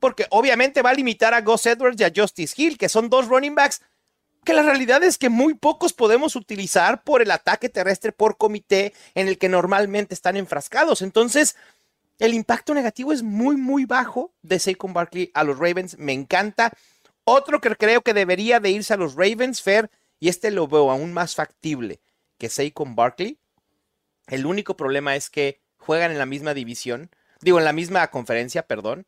[0.01, 3.29] Porque obviamente va a limitar a Gus Edwards y a Justice Hill, que son dos
[3.29, 3.83] running backs
[4.45, 8.95] que la realidad es que muy pocos podemos utilizar por el ataque terrestre por comité
[9.15, 11.03] en el que normalmente están enfrascados.
[11.03, 11.57] Entonces,
[12.21, 15.99] el impacto negativo es muy, muy bajo de Saquon Barkley a los Ravens.
[15.99, 16.73] Me encanta.
[17.25, 20.91] Otro que creo que debería de irse a los Ravens, Fair, y este lo veo
[20.91, 22.01] aún más factible
[22.39, 23.39] que Saquon Barkley,
[24.31, 28.63] el único problema es que juegan en la misma división, digo, en la misma conferencia,
[28.63, 29.07] perdón.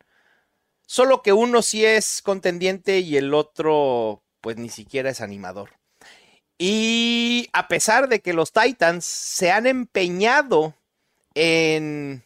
[0.87, 5.71] Solo que uno sí es contendiente y el otro, pues ni siquiera es animador.
[6.59, 10.75] Y a pesar de que los Titans se han empeñado
[11.35, 12.25] en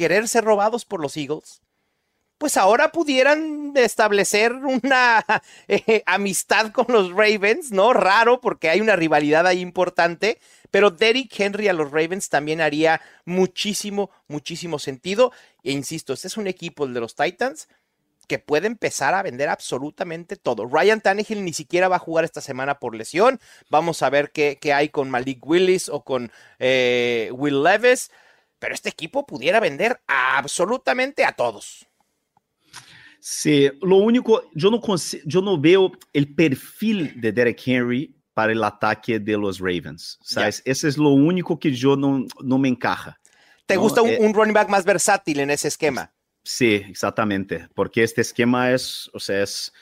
[0.00, 1.60] querer ser robados por los Eagles,
[2.38, 5.22] pues ahora pudieran establecer una
[5.68, 7.92] eh, amistad con los Ravens, ¿no?
[7.92, 10.38] Raro porque hay una rivalidad ahí importante,
[10.70, 15.32] pero Derrick Henry a los Ravens también haría muchísimo, muchísimo sentido.
[15.62, 17.68] E insisto, este es un equipo, el de los Titans,
[18.26, 20.64] que puede empezar a vender absolutamente todo.
[20.64, 23.38] Ryan Tannehill ni siquiera va a jugar esta semana por lesión.
[23.68, 28.10] Vamos a ver qué, hay con Malik Willis o con eh, Will Levis.
[28.60, 31.84] Pero este equipo pudiera vender absolutamente a todos.
[33.18, 34.80] Sí, lo único, yo no,
[35.24, 40.18] yo no veo el perfil de Derek Henry para el ataque de los Ravens.
[40.22, 40.62] ¿sabes?
[40.64, 43.20] Ese es lo único que yo no, no me encaja.
[43.66, 46.12] ¿Te gusta eh, un, running back más versátil en ese esquema?
[46.42, 49.72] Sí, exactamente, porque este esquema es, o sea, es,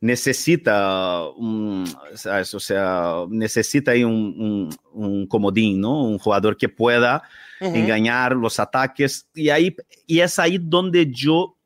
[0.00, 2.52] necesita un, ¿sabes?
[2.54, 6.04] o sea, necesita ahí un, un, comodín, ¿no?
[6.04, 7.22] Un jugador que pueda
[7.60, 9.74] engañar los ataques y ahí
[10.06, 11.56] y es ahí donde yo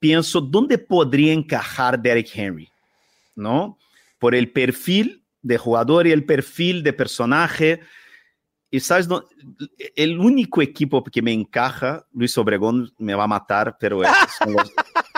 [0.00, 2.68] pienso dónde podría encajar Derek Henry,
[3.36, 3.78] ¿no?
[4.18, 7.80] Por el perfil de jugador y el perfil de personaje.
[8.70, 9.08] Y sabes,
[9.96, 14.00] el único equipo que me encaja, Luis Obregón me va a matar, pero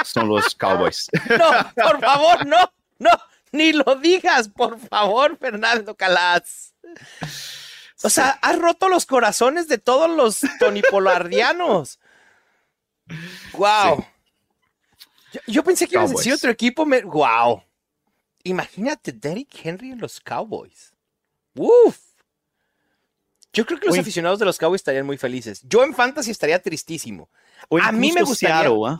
[0.04, 1.10] son los, Cowboys.
[1.38, 1.50] No,
[1.82, 3.10] por favor, no, no,
[3.52, 6.74] ni lo digas, por favor, Fernando Calas.
[8.02, 12.00] O sea, has roto los corazones de todos los tonipolardianos.
[13.52, 14.04] Wow.
[15.46, 16.84] Yo, pensé que ibas a decir otro equipo.
[16.84, 17.02] Me...
[17.02, 17.62] ¡Wow!
[18.44, 20.94] Imagínate Derrick Henry en los Cowboys.
[21.54, 22.11] Uf.
[23.52, 25.62] Yo creo que los aficionados de los Cowboys estarían muy felices.
[25.68, 27.28] Yo en Fantasy estaría tristísimo.
[27.82, 28.70] a mí me gustaría.
[28.70, 28.98] Oh.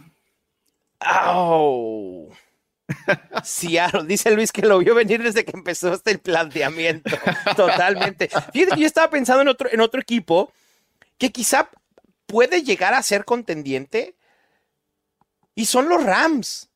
[3.43, 7.11] Seattle, dice Luis que lo vio venir desde que empezó el planteamiento.
[7.57, 8.29] Totalmente.
[8.53, 10.53] Fíjate que yo estaba pensando en otro, en otro equipo
[11.19, 11.71] que quizá
[12.27, 14.15] puede llegar a ser contendiente
[15.55, 16.71] y son los Rams.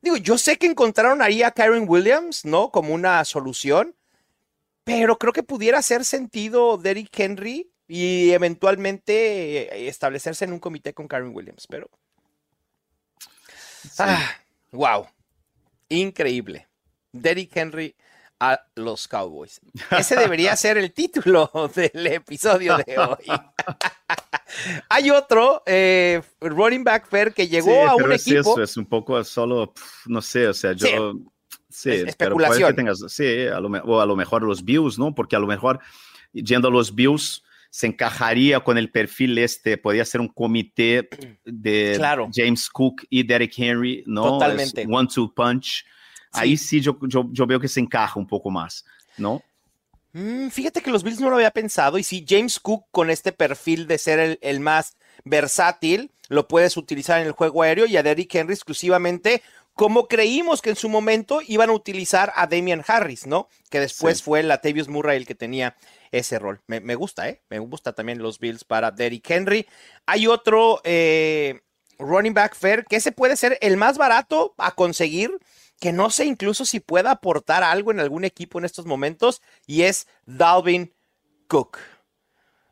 [0.00, 2.70] Digo, yo sé que encontraron ahí a Kyron Williams, ¿no?
[2.70, 3.94] Como una solución,
[4.84, 11.08] pero creo que pudiera hacer sentido Derrick Henry y eventualmente establecerse en un comité con
[11.08, 11.90] Kyron Williams, pero.
[13.98, 14.36] Ah,
[14.70, 15.06] wow.
[15.88, 16.68] Increíble.
[17.12, 17.94] Derrick Henry
[18.40, 19.60] a los Cowboys.
[19.96, 23.24] Ese debería ser el título del episodio de hoy.
[24.88, 28.40] Hay otro eh, running back fair que llegó a un equipo.
[28.40, 29.72] Eso es un poco solo,
[30.06, 30.86] no sé, o sea, yo.
[30.86, 31.24] Sí,
[31.84, 32.74] especulación.
[33.08, 35.14] sí, a lo, o a lo mejor los Bills, ¿no?
[35.14, 35.80] Porque a lo mejor
[36.32, 41.08] yendo a los Bills se encajaría con el perfil este, podría ser un comité
[41.44, 41.98] de
[42.34, 44.32] James Cook y Derek Henry, ¿no?
[44.32, 44.86] Totalmente.
[44.88, 45.86] One-two punch.
[46.32, 48.84] Ahí sí yo, yo, yo, veo que se encaja un poco más,
[49.16, 49.42] ¿no?
[50.12, 53.32] Mm, fíjate que los Bills no lo había pensado y si James Cook con este
[53.32, 58.02] perfil de ser el, más versátil, lo puedes utilizar en el juego aéreo y a
[58.02, 59.42] Derrick Henry exclusivamente
[59.74, 63.48] como creímos que en su momento iban a utilizar a Damian Harris, ¿no?
[63.70, 65.76] Que después fue Latavius Murray el que tenía
[66.10, 66.60] ese rol.
[66.66, 67.42] Me, gusta, ¿eh?
[67.48, 69.66] Me gusta también los Bills para Derrick Henry.
[70.04, 71.62] Hay otro eh,
[71.98, 75.38] running back fair que ese puede ser el más barato a conseguir
[75.82, 79.82] que no sé incluso si pueda aportar algo en algún equipo en estos momentos, y
[79.82, 80.94] es Dalvin
[81.48, 81.78] Cook.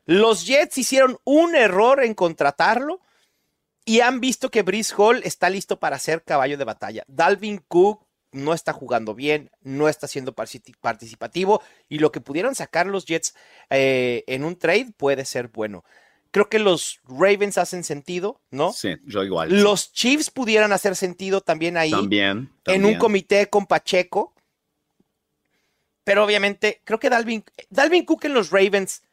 [0.05, 3.01] Los Jets hicieron un error en contratarlo
[3.85, 7.03] y han visto que Brice Hall está listo para ser caballo de batalla.
[7.07, 12.87] Dalvin Cook no está jugando bien, no está siendo participativo y lo que pudieron sacar
[12.87, 13.35] los Jets
[13.69, 15.83] eh, en un trade puede ser bueno.
[16.31, 18.71] Creo que los Ravens hacen sentido, ¿no?
[18.71, 19.61] Sí, yo igual.
[19.61, 21.91] Los Chiefs pudieran hacer sentido también ahí.
[21.91, 24.33] También, En un comité con Pacheco.
[26.05, 29.03] Pero obviamente, creo que Dalvin, Dalvin Cook en los Ravens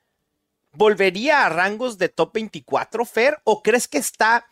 [0.73, 4.47] volvería a rangos de top 24, Fer, o crees que está.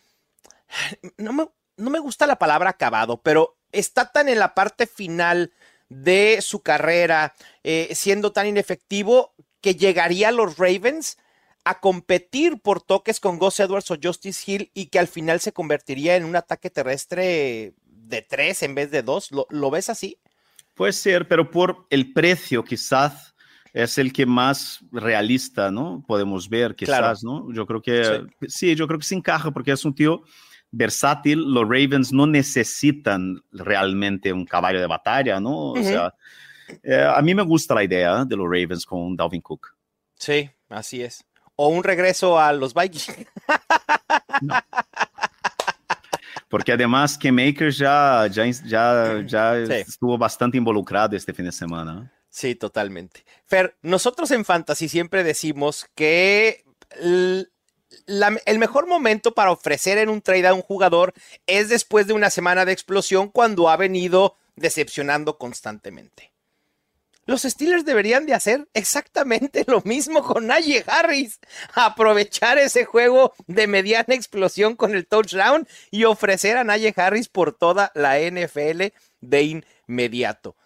[1.18, 5.52] No me, no me gusta la palabra acabado, pero está tan en la parte final
[5.88, 11.18] de su carrera, eh, siendo tan inefectivo, que llegaría a los Ravens
[11.64, 15.52] a competir por toques con Gus Edwards o Justice Hill y que al final se
[15.52, 19.30] convertiría en un ataque terrestre de tres en vez de dos.
[19.32, 20.18] ¿Lo, ves así?
[20.74, 23.34] Puede ser, pero por el precio quizás
[23.72, 26.04] es el que más realista, ¿no?
[26.06, 27.52] Podemos ver quizás, ¿no?
[27.52, 28.76] Yo creo que sí.
[28.76, 30.22] yo creo que se encaja porque es un tío
[30.76, 31.40] versátil.
[31.52, 35.72] Los Ravens no necesitan realmente un caballo de batalla, ¿no?
[35.72, 36.14] O sea,
[36.82, 39.74] eh, a mí me gusta la idea de los Ravens con Dalvin Cook.
[40.16, 41.24] Sí, así es
[41.56, 43.12] o un regreso a los Vikings.
[46.48, 52.12] Porque además que Makers ya, ya, ya, ya estuvo bastante involucrado este fin de semana.
[52.28, 53.24] Sí, totalmente.
[53.46, 56.64] Fer, nosotros en Fantasy siempre decimos que
[58.06, 61.14] el, mejor momento para ofrecer en un trade a un jugador
[61.46, 66.32] es después de una semana de explosión cuando ha venido decepcionando constantemente.
[67.26, 71.40] Los Steelers deberían de hacer exactamente lo mismo con Najee Harris.
[71.74, 77.52] Aprovechar ese juego de mediana explosión con el touchdown y ofrecer a Najee Harris por
[77.52, 80.56] toda la NFL de inmediato.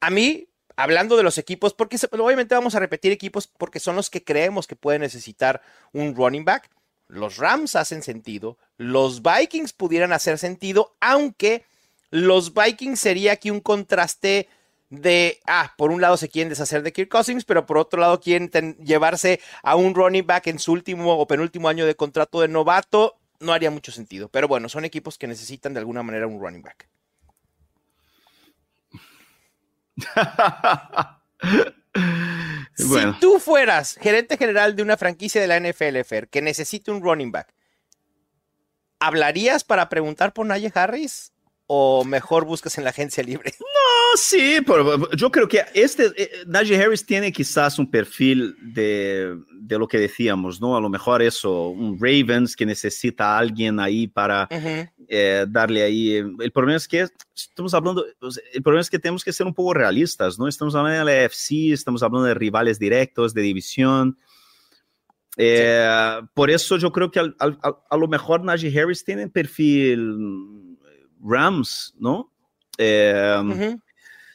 [0.00, 0.47] A mí,
[0.78, 4.68] hablando de los equipos, porque obviamente vamos a repetir equipos porque son los que creemos
[4.68, 5.60] que pueden necesitar
[5.92, 6.70] un running back.
[7.08, 11.64] Los Rams hacen sentido, los Vikings pudieran hacer sentido, aunque
[12.10, 14.48] los Vikings sería aquí un contraste
[14.88, 18.20] de, ah, por un lado se quieren deshacer de Kirk Cousins, pero por otro lado
[18.20, 22.46] quieren llevarse a un running back en su último o penúltimo año de contrato de
[22.46, 24.28] novato, no haría mucho sentido.
[24.28, 26.88] Pero bueno, son equipos que necesitan de alguna manera un running back.
[32.74, 37.02] Si tú fueras gerente general de una franquicia de la NFL, Fer, que necesite un
[37.02, 37.52] running back,
[39.00, 41.32] ¿hablarías para preguntar por Najee Harris?
[41.70, 43.52] ¿O mejor buscas en la agencia libre?
[44.16, 44.58] sí,
[45.16, 49.98] yo creo que este, eh, Najee Harris tiene quizás un perfil de, de, lo que
[49.98, 50.78] decíamos, ¿no?
[50.78, 54.48] A lo mejor eso, un Ravens que necesita a alguien ahí para
[55.08, 56.14] eh, darle ahí.
[56.16, 57.06] El problema es que
[57.36, 58.02] estamos hablando,
[58.54, 60.48] el problema es que tenemos que ser un poco realistas, ¿no?
[60.48, 64.16] Estamos hablando de la AFC, estamos hablando de rivales directos, de división.
[65.36, 70.67] Eh, por eso yo creo que a lo mejor Najee Harris tiene perfil
[71.20, 72.32] Rams, ¿no?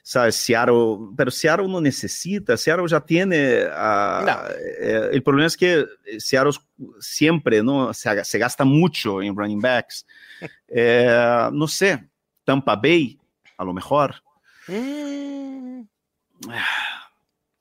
[0.04, 0.36] ¿sabes?
[0.36, 4.40] Seattle, pero Seattle no necesita, Seattle ya tiene, uh, no.
[4.80, 5.86] eh, el problema es que
[6.20, 6.52] Seattle
[7.00, 7.94] siempre, ¿no?
[7.94, 10.06] Se, se gasta mucho en running backs.
[10.68, 12.06] eh, no sé,
[12.44, 13.18] Tampa Bay,
[13.58, 14.22] a lo mejor.
[14.68, 15.84] Mm.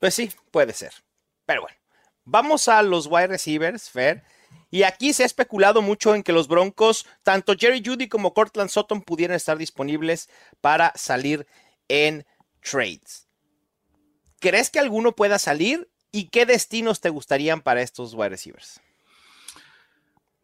[0.00, 0.92] Pues sí, puede ser.
[1.46, 1.76] Pero bueno,
[2.24, 4.24] vamos a los wide receivers, Fer.
[4.72, 8.70] Y aquí se ha especulado mucho en que los Broncos, tanto Jerry Judy como Cortland
[8.70, 10.30] Sutton, pudieran estar disponibles
[10.62, 11.46] para salir
[11.88, 12.24] en
[12.62, 13.28] trades.
[14.40, 15.90] ¿Crees que alguno pueda salir?
[16.10, 18.80] ¿Y qué destinos te gustarían para estos wide receivers?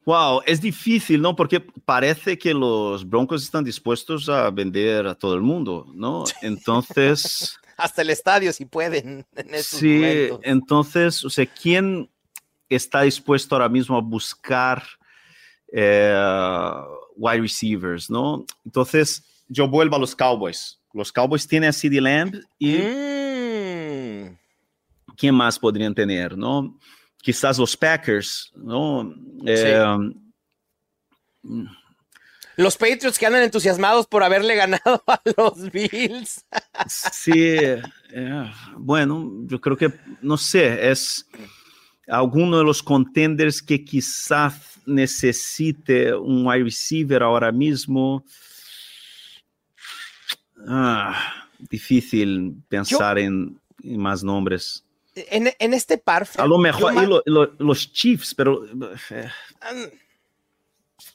[0.04, 1.34] Wow, es difícil, ¿no?
[1.34, 6.24] Porque parece que los Broncos están dispuestos a vender a todo el mundo, ¿no?
[6.42, 7.58] Entonces...
[7.78, 9.24] Hasta el estadio, si pueden.
[9.36, 10.40] En sí, momentos.
[10.42, 12.10] entonces, o sea, ¿quién
[12.76, 14.82] está dispuesto ahora mismo a buscar
[15.72, 16.14] eh,
[17.16, 18.44] wide receivers, ¿no?
[18.64, 20.78] Entonces, yo vuelvo a los Cowboys.
[20.92, 22.76] Los Cowboys tienen a CD Lamb y...
[22.78, 24.38] Mm.
[25.16, 26.78] ¿Quién más podrían tener, no?
[27.20, 29.12] Quizás los Packers, ¿no?
[29.44, 29.86] Eh,
[31.42, 31.66] sí.
[32.58, 36.44] Los Patriots que andan entusiasmados por haberle ganado a los Bills.
[36.88, 37.80] sí, eh,
[38.76, 41.28] bueno, yo creo que, no sé, es
[42.08, 48.24] alguno de los contenders que quizás necesite un wide receiver ahora mismo.
[50.66, 54.84] Ah, difícil pensar yo, en, en, más nombres.
[55.14, 56.26] En, en este par.
[56.36, 58.64] A lo mejor yo, lo, lo, los Chiefs, pero.
[59.10, 59.30] Eh.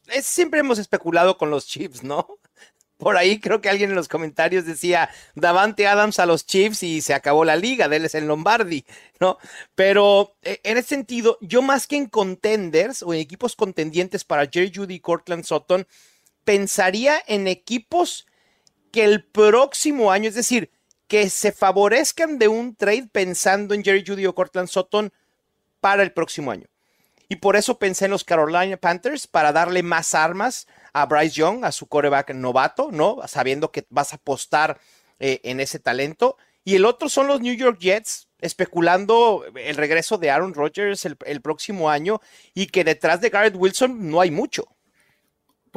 [0.08, 2.28] Es, siempre hemos especulado con los Chiefs, ¿no?
[2.98, 7.02] Por ahí creo que alguien en los comentarios decía Davante Adams a los Chiefs y
[7.02, 8.86] se acabó la liga, de él es el Lombardi,
[9.20, 9.38] ¿no?
[9.76, 14.48] Pero eh, en ese sentido, yo más que en contenders o en equipos contendientes para
[14.48, 15.88] Jerry Judy y Cortland Sutton,
[16.44, 18.28] pensaría en equipos
[18.92, 20.70] que el próximo año, es decir,
[21.08, 25.12] que se favorezcan de un trade pensando en Jerry Judy o Cortland Sutton
[25.80, 26.68] para el próximo año.
[27.34, 31.66] Y por eso pensé en los Carolina Panthers para darle más armas a Bryce Young,
[31.66, 33.28] a su coreback novato, ¿no?
[33.28, 34.80] Sabiendo que vas a apostar
[35.20, 36.38] eh, en ese talento.
[36.64, 41.18] Y el otro son los New York Jets, especulando el regreso de Aaron Rodgers el,
[41.26, 42.22] el próximo año
[42.54, 44.68] y que detrás de Garrett Wilson no hay mucho.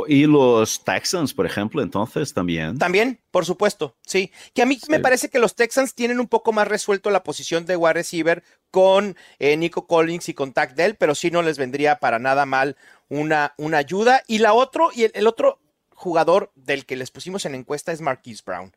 [0.08, 2.78] Y los Texans, por ejemplo, entonces también.
[2.78, 4.30] También, por supuesto, sí.
[4.52, 4.90] Que a mí sí.
[4.90, 8.42] me parece que los Texans tienen un poco más resuelto la posición de wide receiver
[8.70, 12.44] con eh, Nico Collins y con Tack Dell, pero sí no les vendría para nada
[12.44, 12.76] mal
[13.08, 14.22] una, una ayuda.
[14.26, 15.60] Y la otro, y el, el, otro
[15.94, 18.74] jugador del que les pusimos en encuesta es Marquise Brown.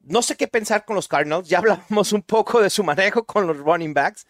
[0.00, 3.46] No sé qué pensar con los Cardinals, ya hablamos un poco de su manejo con
[3.46, 4.26] los running backs,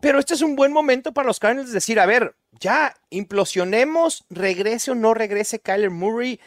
[0.00, 4.90] pero este es un buen momento para los Cardinals decir, a ver, ya implosionemos, regrese
[4.90, 6.40] o no regrese Kyler Murray.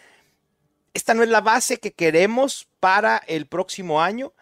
[0.94, 4.34] Esta no es la base que queremos para el próximo año.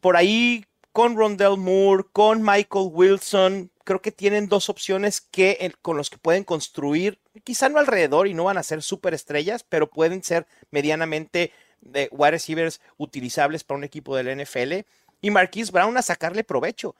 [0.00, 5.96] Por ahí, con Rondell Moore, con Michael Wilson, creo que tienen dos opciones que, con
[5.96, 9.90] los que pueden construir, quizá no alrededor y no van a ser súper estrellas, pero
[9.90, 14.86] pueden ser medianamente de wide receivers utilizables para un equipo del NFL.
[15.20, 16.96] Y Marquise Brown a sacarle provecho.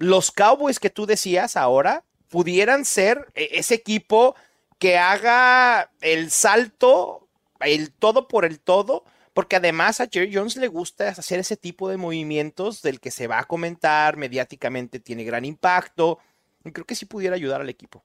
[0.00, 4.34] Los Cowboys que tú decías ahora pudieran ser e, ese equipo
[4.78, 7.28] que haga el salto,
[7.60, 11.90] el todo por el todo, porque además a Jerry Jones le gusta hacer ese tipo
[11.90, 16.18] de movimientos del que se va a comentar mediáticamente, tiene gran impacto.
[16.64, 18.02] Y creo que sí pudiera ayudar al equipo.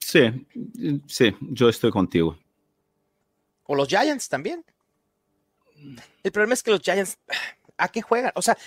[0.00, 0.46] Sí,
[1.06, 2.36] sí, yo estoy contigo.
[3.66, 4.64] O los Giants también.
[6.24, 7.18] El problema es que los Giants,
[7.76, 8.32] ¿a qué juegan?
[8.34, 8.58] O sea,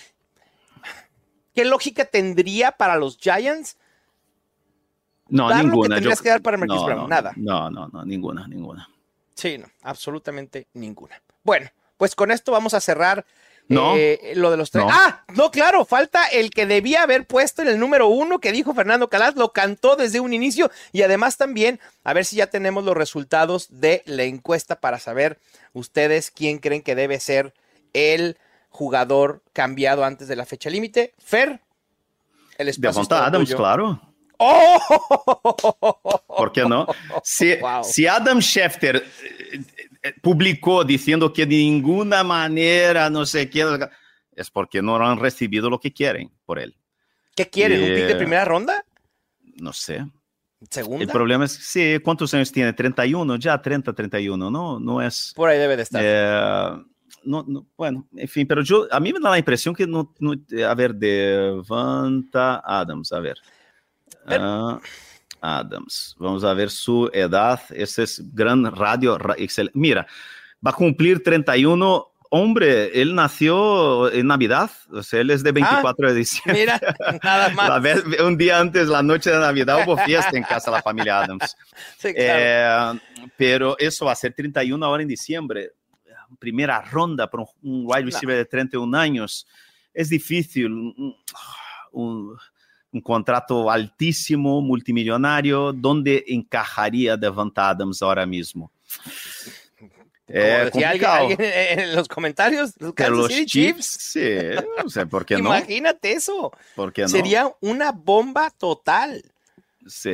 [1.54, 3.76] ¿qué lógica tendría para los Giants?
[5.28, 5.76] No, dar ninguna.
[5.76, 7.32] Lo que tendrías yo, que dar para Marquise no, Brown, no, nada.
[7.36, 8.88] No, no, no, ninguna, ninguna.
[9.34, 11.22] Sí, no, absolutamente ninguna.
[11.44, 13.24] Bueno, pues con esto vamos a cerrar
[13.68, 13.94] No.
[13.96, 14.84] eh, lo de los tres.
[14.84, 14.90] No.
[14.92, 18.74] Ah, no, claro, falta el que debía haber puesto en el número uno que dijo
[18.74, 22.84] Fernando Calas, lo cantó desde un inicio y además también a ver si ya tenemos
[22.84, 25.38] los resultados de la encuesta para saber
[25.72, 27.54] ustedes quién creen que debe ser
[27.92, 28.36] el
[28.70, 31.12] jugador cambiado antes de la fecha límite.
[31.18, 31.60] Fer,
[32.56, 33.56] el espacio es Devonta Adams, tuyo.
[33.58, 34.00] claro.
[34.38, 36.24] ¡Oh!
[36.26, 36.86] ¿Por qué no?
[37.22, 37.84] Si, Wow.
[37.84, 39.60] si Adam Schefter eh,
[40.02, 43.66] eh, publicó diciendo que de ninguna manera, no sé qué,
[44.34, 46.74] es porque no han recibido lo que quieren por él.
[47.36, 47.80] ¿Qué quieren?
[47.80, 48.84] ¿Un pick de Eh, primera ronda?
[49.56, 50.06] No sé.
[50.70, 51.04] ¿Segunda?
[51.04, 52.72] El problema es, sí, ¿cuántos años tiene?
[52.72, 54.78] 31, ya 30, 31, ¿no?
[54.80, 55.32] No es...
[55.34, 56.02] Por ahí debe de estar.
[56.04, 56.82] Eh,
[57.24, 60.14] no, no, bueno, en fin, pero yo, a mí me da la impresión que no,
[60.18, 60.32] no
[60.66, 63.36] a ver, Devonta Adams, a ver.
[64.26, 64.78] Ah,
[65.40, 70.06] Adams, vamos a ver su edad, ese es gran radio, ra- excel- Mira,
[70.64, 72.06] va a cumplir 31.
[72.32, 76.60] Hombre, él nació en Navidad, o sea, él es de 24 de diciembre.
[76.60, 76.80] Mira,
[77.24, 77.68] nada más.
[77.68, 80.82] La vez- un día antes, la noche de Navidad, hubo fiesta en casa de la
[80.82, 81.56] familia Adams.
[81.98, 82.98] Sí, claro.
[82.98, 83.00] Eh,
[83.36, 85.72] pero eso va a ser 31 ahora en diciembre.
[86.38, 89.46] Primera ronda para un, wide receiver de 31 años.
[89.92, 90.66] Es difícil.
[90.66, 91.16] Un,
[91.92, 92.36] un-
[92.92, 95.72] un contrato altísimo, multimillonario.
[95.72, 98.72] ¿Dónde encajaría Devant Adams ahora mismo?
[100.32, 104.12] Eh, alguien, alguien en los comentarios, los Kansas los City Chiefs, Chiefs.
[104.12, 105.40] sí, no sé por qué no.
[105.56, 106.52] Imagínate eso.
[106.76, 107.08] ¿Por qué no?
[107.08, 109.24] Sería una bomba total.
[109.86, 110.12] Sí,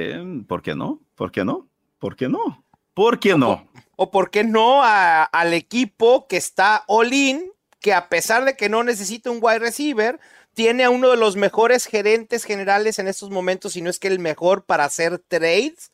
[0.48, 1.00] ¿por qué no?
[1.14, 1.68] ¿Por qué no?
[1.98, 2.64] ¿Por qué no?
[2.94, 3.68] ¿Por qué no?
[3.96, 8.68] O por qué no a- al equipo que está all-in, que a pesar de que
[8.68, 10.18] no necesita un wide receiver,
[10.54, 14.08] tiene a uno de los mejores gerentes generales en estos momentos, si no es que
[14.08, 15.92] el mejor para hacer trades,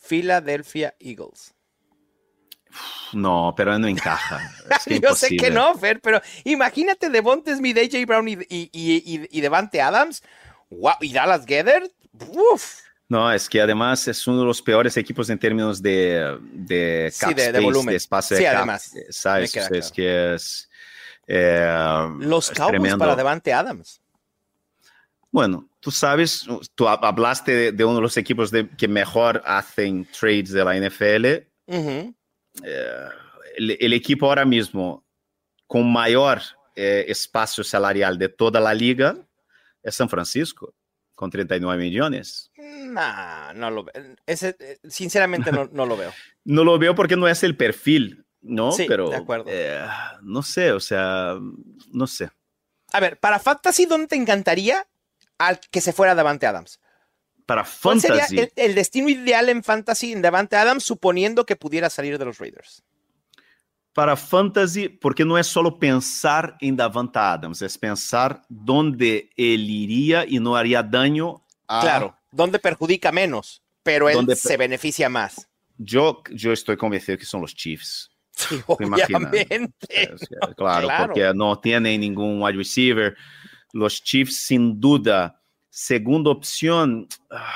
[0.00, 1.54] Philadelphia Eagles.
[3.12, 4.40] No, pero no encaja.
[4.70, 8.68] Es que Yo sé que no, Fer, pero imagínate Devonta Smith, AJ Brown y, y,
[8.72, 10.22] y, y- y Devante Adams,
[10.68, 11.90] wow, y Dallas Gether,
[12.52, 17.08] uf, No, es que además es uno de los peores equipos en términos de, de
[17.10, 17.94] Sí, cap de- de space, volumen.
[17.94, 19.50] espacio Sí, de cap, además, eh, ¿sabes?
[19.50, 20.70] O sea, es que es...
[21.26, 22.98] eh, los es Cowboys tremendo.
[22.98, 24.00] para Devante Adams.
[25.30, 29.42] Bueno, tú sabes, tú hab- hablaste de, de uno de los equipos de- que mejor
[29.46, 31.26] hacen trades de la NFL.
[31.66, 32.12] Eh,
[33.56, 35.04] el, el equipo ahora mismo
[35.66, 36.40] con mayor
[36.74, 39.16] eh, espacio salarial de toda la liga
[39.82, 40.74] es San Francisco,
[41.18, 42.52] con 39 millones.
[42.56, 44.14] Nah, no lo veo.
[44.24, 46.12] Ese, eh, sinceramente no, no lo veo.
[46.44, 48.70] No lo veo porque no es el perfil, ¿no?
[48.72, 49.46] Sí, Pero de acuerdo.
[49.48, 49.84] eh,
[50.22, 51.34] no sé, o sea,
[51.92, 52.30] no sé.
[52.92, 54.86] A ver, para Fantasy, ¿dónde te encantaría
[55.36, 56.80] al que se fuera Davante Adams?
[57.44, 61.56] Para ¿Cuál sería fantasy, el, el destino ideal en Fantasy en Davante Adams, suponiendo que
[61.56, 62.84] pudiera salir de los Raiders?
[63.98, 70.24] Para fantasy, porque no es solo pensar en Davante Adams, es pensar dónde él iría
[70.24, 73.60] y no haría daño a Claro, ¿dónde perjudica menos?
[73.82, 75.48] Pero él ¿Dónde se per- beneficia más.
[75.76, 78.08] Yo, yo estoy convencido que son los Chiefs.
[78.30, 79.32] Sí, ¿Te imaginas?
[79.32, 79.74] obviamente.
[79.90, 81.06] Es que, claro, claro.
[81.14, 83.16] porque no tienen ningún wide receiver.
[83.72, 85.42] Los Chiefs, sin duda.
[85.70, 87.52] Segunda opción, ah,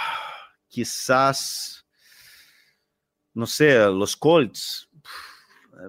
[0.66, 1.86] quizás,
[3.32, 4.88] no sé, los Colts.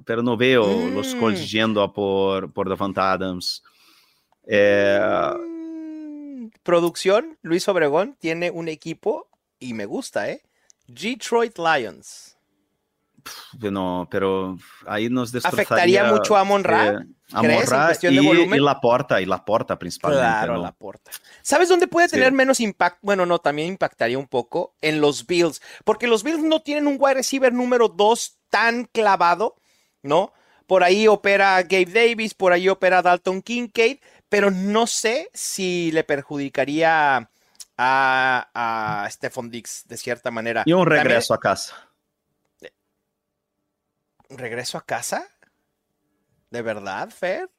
[0.06, 1.20] Pero no veo los Mm.
[1.20, 3.64] Colts yendo a por, por Davante Adams.
[4.48, 5.00] Eh,
[5.40, 9.28] Mm, Producción, Luis Obregón tiene un equipo
[9.60, 10.42] y me gusta, ¿eh?
[10.88, 12.38] Detroit Lions.
[13.72, 15.64] no, pero ahí nos destrozaría.
[15.64, 16.86] ¿Afectaría mucho a Amon-Ra?
[16.88, 16.90] eh,
[17.32, 20.26] a ¿Crees, en Amon-Ra cuestión de y, la porta, y la porta principalmente.
[20.28, 20.62] Claro, ¿no?
[20.64, 21.12] la porta.
[21.42, 22.16] ¿Sabes dónde puede Sí.
[22.16, 23.00] tener menos impacto?
[23.02, 26.98] Bueno, no, también impactaría un poco en los Bills, porque los Bills no tienen un
[27.00, 29.56] wide receiver número 2 tan clavado,
[30.04, 30.32] ¿no?
[30.68, 33.98] Por ahí opera Gabe Davis, por ahí opera Dalton Kincaid,
[34.30, 37.30] pero no sé si le perjudicaría
[37.78, 38.50] a,
[39.04, 40.64] a Stephon Dix de cierta manera.
[40.66, 41.90] Y un También- regreso a casa.
[44.30, 45.28] ¿Regreso a casa?
[46.50, 47.50] ¿De verdad, Fer?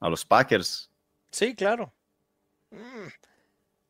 [0.00, 0.90] A los Packers.
[1.30, 1.92] Sí, claro.
[2.70, 3.06] Mm.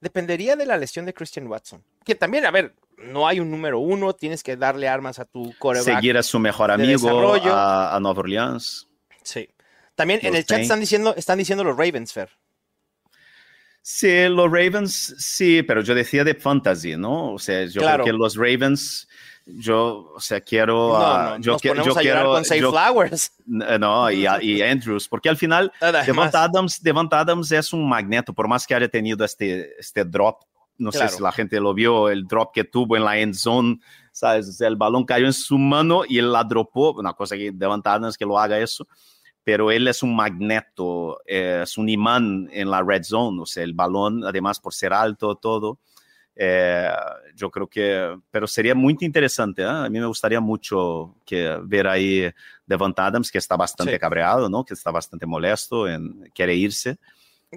[0.00, 1.82] Dependería de la lesión de Christian Watson.
[2.04, 5.52] Que también, a ver, no hay un número uno, tienes que darle armas a tu
[5.58, 5.96] coreback.
[5.96, 8.88] Seguir a su mejor amigo, a, a Nueva Orleans.
[9.22, 9.48] Sí.
[9.94, 12.30] También en el chat están diciendo, están diciendo los Ravens, Fer.
[13.84, 17.32] Sí, los Ravens, sí, pero yo decía de fantasy, ¿no?
[17.32, 18.04] O sea, yo Claro.
[18.04, 19.08] creo que los Ravens,
[19.44, 20.96] yo, o sea, quiero...
[20.96, 22.32] No, no, yo, nos que- ponemos yo a llorar quiero...
[22.32, 23.32] con yo- Flowers.
[23.46, 25.72] no, y, Andrews, porque al final
[26.06, 30.42] Devant Adams, Devant Adams es un magneto, por más que haya tenido este, este drop,
[30.78, 31.08] no Claro.
[31.08, 33.78] sé si la gente lo vio, el drop que tuvo en la end zone,
[34.12, 34.48] ¿sabes?
[34.48, 37.52] O sea, el balón cayó en su mano y él la dropó, una cosa que
[37.52, 38.86] Devant Adams que lo haga eso,
[39.44, 43.62] pero él es un magneto, eh, es un imán en la red zone, o sea,
[43.64, 45.78] el balón, además por ser alto, todo.
[46.34, 46.88] eh,
[47.36, 49.66] yo creo que, pero sería muy interesante, ¿eh?
[49.66, 52.30] a mí me gustaría mucho que ver ahí
[52.64, 53.98] Devant Adams, que está bastante Sí.
[53.98, 54.64] cabreado, ¿no?
[54.64, 56.96] Que está bastante molesto, en, quiere irse.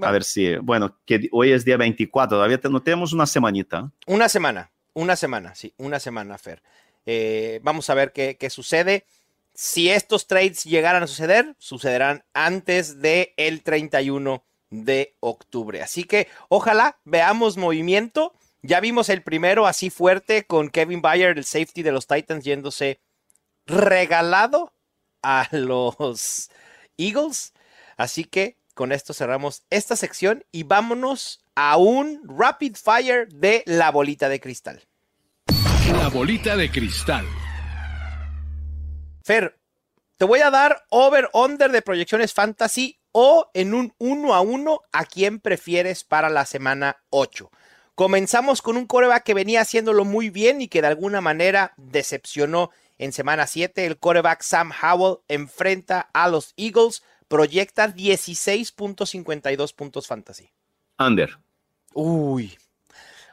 [0.01, 3.91] A ver si, bueno, que hoy es día 24, todavía no tenemos una semanita.
[4.07, 6.61] Una semana, una semana, sí, una semana, Fer.
[7.05, 9.05] Eh, vamos a ver qué, qué sucede.
[9.53, 15.81] Si estos trades llegaran a suceder, sucederán antes del el 31 de octubre.
[15.81, 18.33] Así que ojalá veamos movimiento.
[18.61, 22.99] Ya vimos el primero así fuerte con Kevin Bayer, el safety de los Titans, yéndose
[23.65, 24.73] regalado
[25.21, 26.49] a los
[26.97, 27.53] Eagles.
[27.97, 33.89] Así que con esto cerramos esta sección y vámonos a un rapid fire de la
[33.89, 34.83] bolita de cristal.
[35.91, 37.25] La bolita de cristal.
[39.23, 39.57] Fer,
[40.17, 45.05] te voy a dar over-under de proyecciones fantasy o en un 1 a 1 a
[45.05, 47.49] quién prefieres para la semana 8.
[47.95, 52.71] Comenzamos con un coreback que venía haciéndolo muy bien y que de alguna manera decepcionó
[52.97, 53.85] en semana 7.
[53.85, 60.51] El coreback Sam Howell enfrenta a los Eagles, proyecta 16.52 puntos fantasy.
[60.97, 61.37] Under.
[61.93, 62.57] Uy,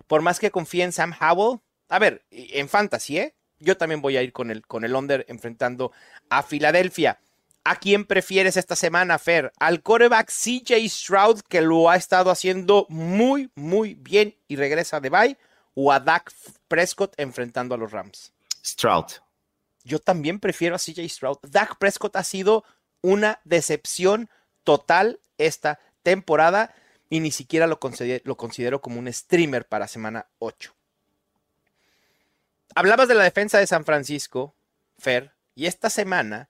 [0.07, 3.35] por más que confíe en Sam Howell, a ver, en fantasy, ¿eh?
[3.59, 5.93] Yo también voy a ir con el, con el under enfrentando
[6.31, 7.21] a Filadelfia.
[7.65, 9.53] ¿A quién prefieres esta semana, Fer?
[9.61, 15.11] ¿Al coreback CJ Stroud, que lo ha estado haciendo muy, muy bien y regresa de
[15.11, 15.39] bye?
[15.75, 16.33] ¿O a Dak
[16.67, 18.33] Prescott enfrentando a los Rams?
[18.65, 19.07] Stroud.
[19.85, 21.39] Yo también prefiero a CJ Stroud.
[21.43, 22.65] Dak Prescott ha sido
[23.03, 24.31] una decepción
[24.65, 26.75] total esta temporada
[27.11, 30.75] y ni siquiera lo considero, lo considero como un streamer para semana 8.
[32.75, 34.55] Hablabas de la defensa de San Francisco,
[34.99, 36.49] Fer, y esta semana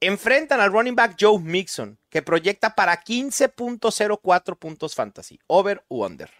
[0.00, 5.40] enfrentan al running back Joe Mixon, que proyecta para 15.04 puntos fantasy.
[5.46, 6.30] ¿Over u under?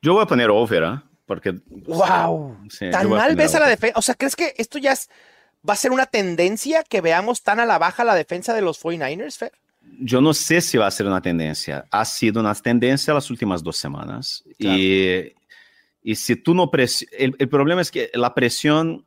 [0.00, 1.02] Yo voy a poner over, ¿eh?
[1.26, 1.60] Porque.
[1.66, 2.56] ¡Wow!
[2.70, 3.98] Sí, tan mal ves a la defensa.
[3.98, 5.10] O sea, ¿crees que esto ya es,
[5.68, 8.82] va a ser una tendencia que veamos tan a la baja la defensa de los
[8.82, 9.52] 49ers, Fer?
[10.00, 11.86] Yo no sé si va a ser una tendencia.
[11.90, 14.44] Ha sido una tendencia las últimas dos semanas.
[14.58, 14.78] Claro.
[14.78, 15.34] Y,
[16.02, 17.14] y, si tú no presionas.
[17.18, 19.04] El, el problema es que la presión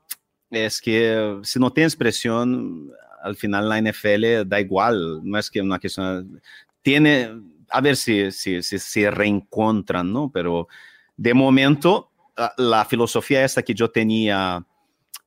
[0.50, 2.92] es que si no tienes presión,
[3.24, 6.42] al final la NFL da igual, no es que una cuestión,
[6.82, 7.30] tiene,
[7.70, 10.32] a ver si se si, si, reencuentran, ¿no?
[10.32, 10.68] Pero
[11.16, 12.12] de momento,
[12.58, 14.66] la filosofía esta que yo tenía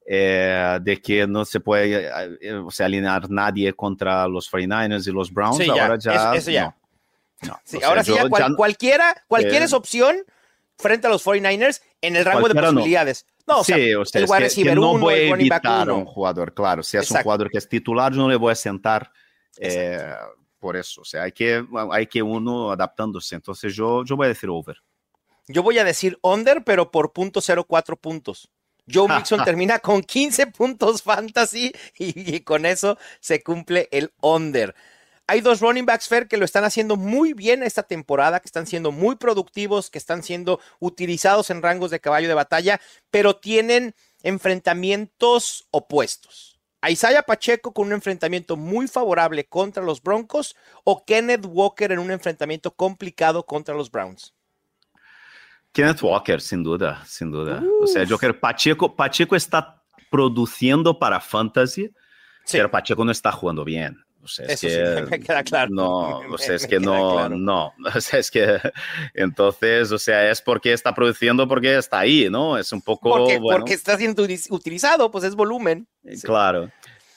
[0.07, 5.13] eh, de que no se puede eh, o sea, alinear nadie contra los 49ers y
[5.13, 6.13] los Browns, sí, ahora ya...
[6.15, 6.65] Eso, eso ya.
[6.65, 6.77] No.
[7.49, 7.61] No.
[7.65, 10.17] Sí, O sea, ahora sí, ya, cual- ya- cualquiera, cualquier eh, es opción
[10.79, 13.27] frente a los 49ers en el rango de posibilidades.
[13.47, 15.49] No, o sea, sí, o sea, el wide receiver no uno, voy el a running
[15.49, 15.97] back uno.
[15.99, 16.83] un jugador, claro.
[16.83, 19.11] Si es un jugador que es titular, yo no le voy a sentar
[19.59, 20.15] eh,
[20.59, 21.03] por eso.
[21.03, 23.35] O sea, hay que, hay que uno adaptándose.
[23.35, 24.79] Entonces yo, yo voy a decir over.
[25.47, 28.49] Yo voy a decir under, pero por punto .04 puntos.
[28.93, 34.75] Joe Mixon termina con 15 puntos fantasy y, y con eso se cumple el under.
[35.27, 38.67] Hay dos running backs, Fer, que lo están haciendo muy bien esta temporada, que están
[38.67, 42.79] siendo muy productivos, que están siendo utilizados en rangos de caballo de batalla,
[43.11, 46.61] pero tienen enfrentamientos opuestos.
[46.83, 50.55] A Isaiah Pacheco con un enfrentamiento muy favorable contra los Broncos
[50.85, 54.35] o Kenneth Walker en un enfrentamiento complicado contra los Browns.
[55.75, 57.63] Kenneth Walker, sin duda, sin duda.
[57.83, 61.91] O sea, yo creo Pacheco, Pacheco está produciendo para fantasy,
[62.47, 62.57] Sí.
[62.59, 63.99] pero Pacheco no está jugando bien.
[64.23, 65.71] O sea, es Eso sí, que me queda claro.
[65.71, 67.37] No, Me- o sea, es me que no, claro.
[67.37, 68.59] no, o sea, es que
[69.13, 72.57] entonces, o sea, es porque está produciendo porque está ahí, ¿no?
[72.57, 75.87] Es un poco, Porque, bueno, porque está siendo uti- utilizado, pues es volumen.
[76.05, 76.27] eh, Sí.
[76.27, 76.71] claro,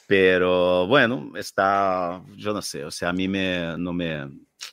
[0.06, 4.28] pero bueno, está, yo no sé, o sea, a mí me, no me,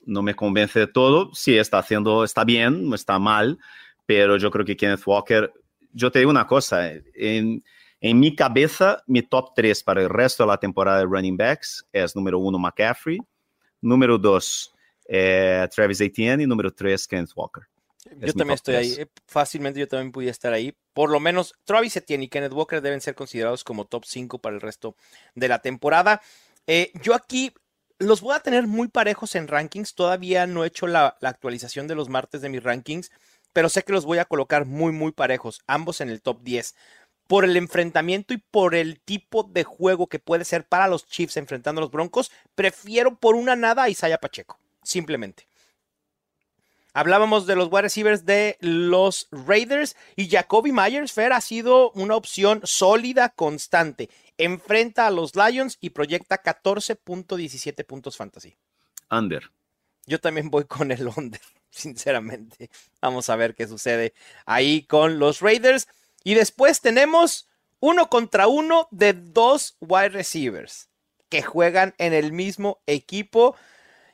[0.05, 3.59] no me convence de todo, sí, está haciendo, está bien, no está mal,
[4.05, 5.51] pero yo creo que Kenneth Walker,
[5.91, 7.63] yo te digo una cosa, en,
[8.01, 11.85] en mi cabeza, mi top 3 para el resto de la temporada de running backs
[11.91, 13.19] es número uno McCaffrey,
[13.81, 14.73] número dos
[15.07, 17.63] eh, Travis Etienne y número tres Kenneth Walker.
[18.05, 18.93] Yo Es también estoy ahí.
[18.93, 19.07] tres.
[19.07, 20.75] eh, Fácilmente yo también pudiera estar ahí.
[20.93, 24.55] Por lo menos Travis Etienne y Kenneth Walker deben ser considerados como top 5 para
[24.55, 24.95] el resto
[25.35, 26.21] de la temporada.
[26.67, 27.51] Eh, yo aquí
[27.99, 29.95] los voy a tener muy parejos en rankings.
[29.95, 33.11] Todavía no he hecho la, actualización de los martes de mis rankings,
[33.53, 35.61] pero sé que los voy a colocar muy, muy parejos.
[35.67, 36.75] Ambos en el top 10.
[37.27, 41.37] Por el enfrentamiento y por el tipo de juego que puede ser para los Chiefs
[41.37, 44.59] enfrentando a los Broncos, prefiero por una nada a Isaiah Pacheco.
[44.83, 45.47] Simplemente.
[46.93, 52.15] Hablábamos de los wide receivers de los Raiders y Jacoby Myers, Fer, ha sido una
[52.15, 54.09] opción sólida, constante.
[54.37, 58.57] Enfrenta a los Lions y proyecta 14.17 puntos fantasy.
[59.09, 59.51] Under.
[60.05, 62.69] Yo también voy con el under, sinceramente.
[63.01, 64.13] Vamos a ver qué sucede
[64.45, 65.87] ahí con los Raiders.
[66.23, 67.47] Y después tenemos
[67.79, 70.89] uno contra uno de dos wide receivers
[71.29, 73.55] que juegan en el mismo equipo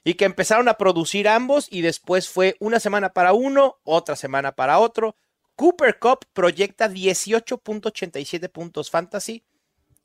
[0.03, 4.53] y que empezaron a producir ambos y después fue una semana para uno, otra semana
[4.53, 5.15] para otro.
[5.55, 9.43] Cooper Cup proyecta 18.87 puntos fantasy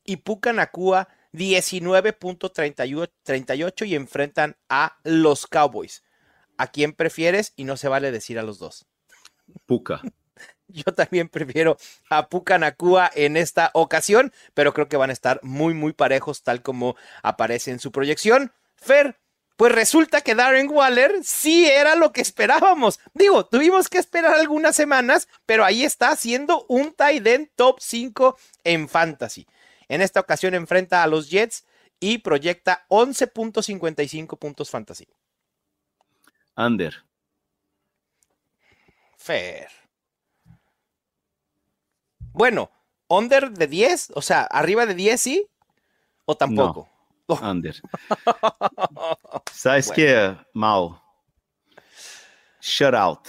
[0.06, 6.02] y Puka Nakua 19.38 y enfrentan a los Cowboys.
[6.56, 7.52] ¿A quién prefieres?
[7.56, 8.86] Y no se vale decir a los dos.
[9.66, 10.00] Puka.
[10.68, 11.76] Yo también prefiero
[12.10, 16.42] a Puka Nakua en esta ocasión, pero creo que van a estar muy, muy parejos,
[16.42, 18.52] tal como aparece en su proyección.
[18.74, 19.16] Fer,
[19.56, 22.98] pues resulta que Darren Waller sí era lo que esperábamos.
[23.14, 28.36] Digo, tuvimos que esperar algunas semanas, pero ahí está siendo un tight end top 5
[28.64, 29.46] en fantasy.
[29.88, 31.64] En esta ocasión enfrenta a los Jets
[32.00, 35.08] y proyecta 11.55 puntos fantasy.
[36.56, 37.04] Under.
[39.16, 39.68] Fair.
[42.32, 42.70] Bueno,
[43.08, 45.46] under de 10, o sea, arriba de 10 sí,
[46.24, 46.88] o tampoco.
[47.28, 47.80] No, under.
[49.52, 51.00] ¿Sabes qué, Mal?
[52.60, 53.28] Shutout.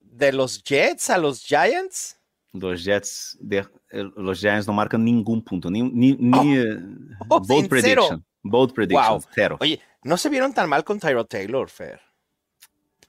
[0.00, 2.18] ¿De los Jets a los Giants?
[2.52, 6.58] Los Jets, de, los Giants no marcan ningún punto, ni, ni, ni
[7.28, 8.06] Oh, bold ¿en prediction.
[8.08, 8.22] cero?
[8.42, 9.24] Bold prediction, Wow.
[9.34, 9.56] cero.
[9.60, 12.00] Oye, no se vieron tan mal con Tyrod Taylor, Fer.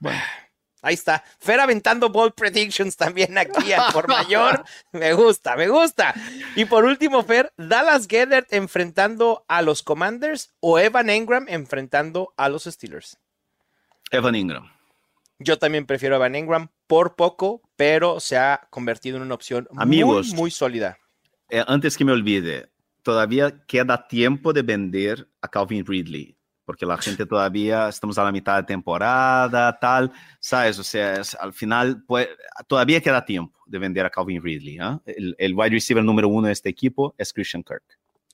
[0.00, 0.18] Bueno.
[0.82, 1.24] Ahí está.
[1.40, 4.64] Fer aventando bold predictions también aquí al por mayor.
[4.92, 6.14] Me gusta, me gusta.
[6.56, 12.50] Y por último, Fer, Dallas Gethert enfrentando a los Commanders o Evan Engram enfrentando a
[12.50, 13.18] los Steelers.
[14.10, 14.70] Evan Ingram.
[15.44, 19.68] Yo también prefiero a Evan Engram por poco, pero se ha convertido en una opción
[19.76, 20.28] Amigos.
[20.28, 20.98] muy, muy sólida.
[21.50, 22.70] Eh, antes que me olvide,
[23.02, 28.32] todavía queda tiempo de vender a Calvin Ridley, porque la gente todavía, estamos a la
[28.32, 30.78] mitad de temporada, tal, ¿sabes?
[30.78, 32.28] O sea, es- al final, pues,
[32.66, 34.78] todavía queda tiempo de vender a Calvin Ridley.
[34.80, 35.00] ¿ah?
[35.04, 37.84] El, el wide receiver número uno de este equipo es Christian Kirk.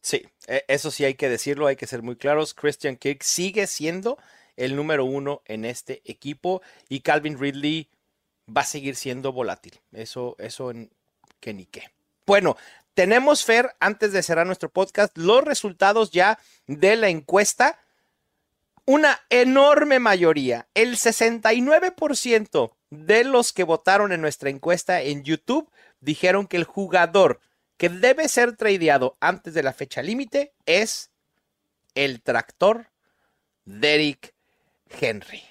[0.03, 2.55] Sí, e- eso sí hay que decirlo, hay que ser muy claros.
[2.55, 4.17] Christian Kirk sigue siendo
[4.57, 7.89] el número uno en este equipo y Calvin Ridley
[8.49, 9.81] va a seguir siendo volátil.
[9.93, 10.91] Eso, eso en-
[11.41, 11.91] que ni qué.
[12.27, 12.57] Bueno,
[12.95, 17.79] tenemos, Fer, antes de cerrar nuestro podcast, los resultados ya de la encuesta.
[18.87, 25.71] Una enorme mayoría, el 69% de los que votaron en nuestra encuesta en YouTube
[26.01, 27.41] dijeron que el jugador
[27.77, 31.11] que debe ser tradeado antes de la fecha límite es
[31.95, 32.89] el tractor
[33.65, 34.35] Derrick
[34.99, 35.43] Henry.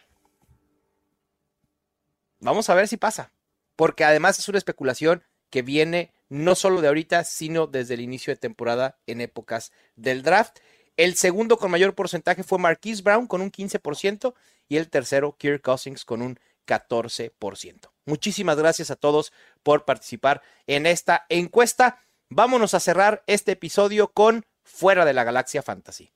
[2.39, 3.31] Vamos a ver si pasa,
[3.75, 8.31] porque además es una especulación que viene no solo de ahorita, sino desde el inicio
[8.31, 10.59] de temporada en épocas del draft.
[10.95, 14.33] El segundo con mayor porcentaje fue Marquise Brown con un 15%
[14.67, 17.89] y el tercero Kirk Cousins con un 14%.
[18.05, 19.33] Muchísimas gracias a todos
[19.63, 22.03] por participar en esta encuesta.
[22.29, 26.11] Vámonos a cerrar este episodio con Fuera de la Galaxia Fantasy.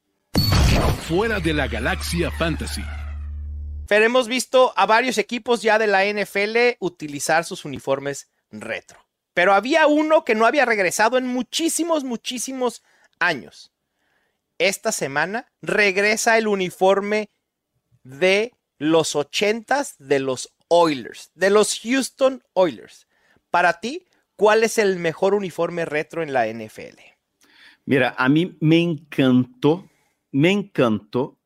[1.08, 2.84] Fuera de la galaxia fantasy.
[3.88, 9.00] Pero hemos visto a varios equipos ya de la NFL utilizar sus uniformes retro.
[9.34, 12.84] Pero había uno que no había regresado en muchísimos, muchísimos
[13.20, 13.72] años.
[14.60, 17.30] Esta semana regresa el uniforme
[18.04, 23.08] de los ochentas de los Oilers, de los Houston Oilers.
[23.50, 24.06] Para ti,
[24.36, 27.00] ¿cuál es el mejor uniforme retro en la NFL?
[27.86, 29.90] Mira, a mí me encantó,
[30.32, 31.38] me encantó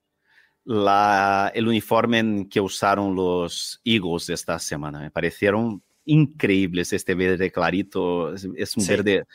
[0.68, 5.00] la, el uniforme que usaron los Eagles esta semana.
[5.00, 8.34] Me parecieron increíbles este verde clarito.
[8.34, 8.90] Es, un Sí.
[8.90, 9.26] verde,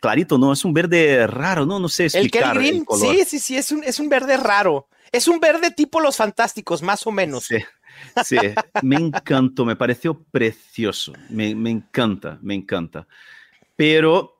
[0.00, 3.14] clarito no, es un verde raro, no, no sé El Kelly explicar el, Green, color.
[3.14, 4.88] sí, sí, sí, es un, es un verde raro.
[5.12, 7.44] Es un verde tipo los fantásticos, más o menos.
[7.44, 7.58] Sí,
[8.24, 8.36] sí,
[8.82, 13.06] me encantó, me pareció precioso, me, me encanta, me encanta.
[13.76, 14.38] Pero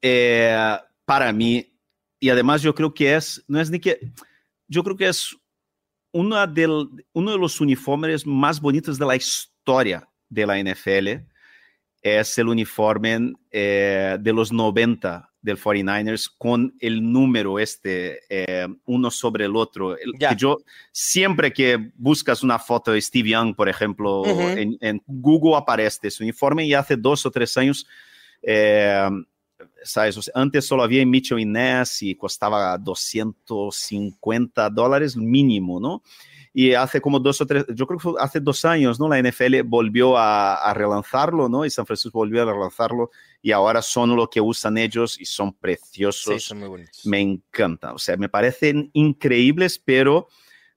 [0.00, 0.56] eh,
[1.04, 1.70] para mí,
[2.18, 4.00] y además yo creo que es, no es ni que,
[4.68, 5.36] yo creo que es
[6.12, 11.26] una del, uno de los uniformes más bonitos de la historia de la NFL,
[12.02, 19.10] es el uniforme eh, de los 90 del 49ers con el número este, eh, uno
[19.10, 19.96] sobre el otro.
[20.18, 20.30] Ya.
[20.30, 20.58] que yo,
[20.92, 24.48] siempre que buscas una foto de Steve Young, por ejemplo, Ujú.
[24.48, 27.86] en, en Google aparece ese uniforme y hace dos o tres años,
[28.42, 29.08] eh,
[29.82, 30.30] ¿sabes?
[30.34, 36.02] Antes solo había Mitchell y Ness y costaba 250 dólares mínimo, ¿no?
[36.52, 39.08] Y hace como dos o tres, yo creo que fue hace dos años, ¿no?
[39.08, 41.64] La NFL volvió a, a relanzarlo, ¿no?
[41.64, 45.52] Y San Francisco volvió a relanzarlo y ahora son lo que usan ellos y son
[45.52, 46.34] preciosos.
[46.34, 47.06] Sí, son muy bonitos.
[47.06, 50.28] Me encanta, o sea, me parecen increíbles, pero,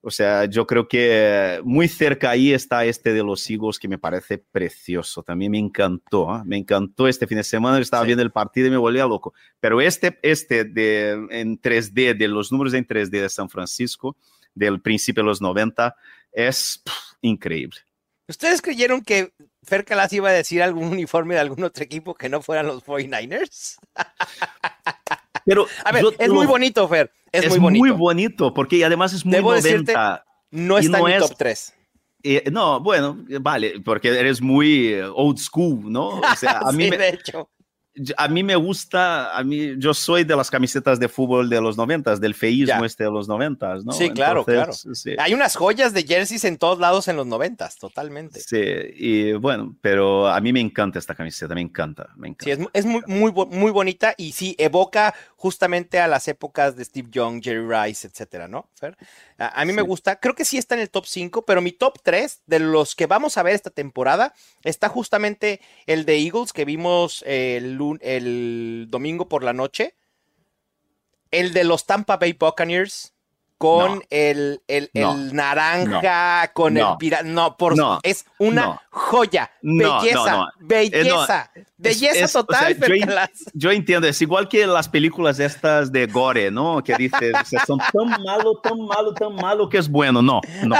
[0.05, 3.97] o sea, yo creo que muy cerca ahí está este de los Eagles que me
[3.97, 5.23] parece precioso.
[5.23, 6.43] También me encantó, ¿ah?
[6.45, 7.77] me encantó este fin de semana.
[7.77, 8.07] Yo estaba Sí.
[8.07, 9.33] viendo el partido y me volvía loco.
[9.61, 14.17] Pero este, este de, en 3D, de los números en 3D de San Francisco,
[14.53, 15.95] del principio de los 90,
[16.33, 17.77] es pff, increíble.
[18.27, 19.31] ¿Ustedes creyeron que
[19.63, 22.83] Fer Calas iba a decir algún uniforme de algún otro equipo que no fueran los
[22.85, 23.77] 49ers?
[25.45, 27.11] Pero A ver, yo es muy bonito, Fer.
[27.31, 27.79] Es, es muy bonito.
[27.85, 29.67] muy bonito, porque además es muy Debo 90.
[29.69, 29.93] decirte,
[30.51, 31.73] No está no en es- top 3.
[32.25, 36.07] Eh, no, bueno, vale, porque eres muy eh, old school, ¿no?
[36.19, 37.49] O sea, a mí sí, me, de hecho.
[38.15, 41.75] a mí me gusta, a mí, yo soy de las camisetas de fútbol de los
[41.75, 43.91] noventas, del feísmo este de los noventas, ¿no?
[43.91, 44.71] Sí, claro, claro.
[45.19, 48.39] Hay unas joyas de jerseys en todos lados en los noventas, totalmente.
[48.39, 48.61] Sí,
[48.95, 52.55] y bueno, pero a mí me encanta esta camiseta, me encanta, me encanta.
[52.55, 55.13] Sí, es, muy, muy, muy bonita y sí, evoca
[55.43, 58.95] justamente a las épocas de Steve Young, Jerry Rice, etcétera, ¿no, Fer?
[59.37, 61.99] A, mí me gusta, creo que sí está en el top 5, pero mi top
[62.01, 64.33] 3 de los que vamos a ver esta temporada
[64.63, 69.97] está justamente el de Eagles que vimos el, el domingo por la noche,
[71.29, 73.12] el de los Tampa Bay Buccaneers
[73.63, 74.89] con el, el,
[75.33, 77.23] naranja, con el pirata.
[77.23, 79.51] No, por es una joya.
[79.61, 82.77] Belleza, belleza, belleza total.
[83.53, 86.83] yo, entiendo, es igual que las películas estas de Gore, ¿no?
[86.83, 87.33] Que dices,
[87.65, 90.21] son tan malo, tan malo, tan malo que es bueno.
[90.21, 90.75] No, no,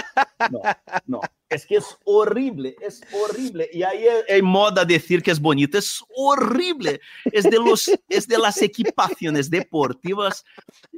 [0.52, 0.62] no,
[1.06, 1.22] no.
[1.48, 3.70] Es que es horrible, es horrible.
[3.72, 7.00] Y ahí hay moda decir que es bonito, es horrible.
[7.32, 10.44] Es de, los, es de las equipaciones deportivas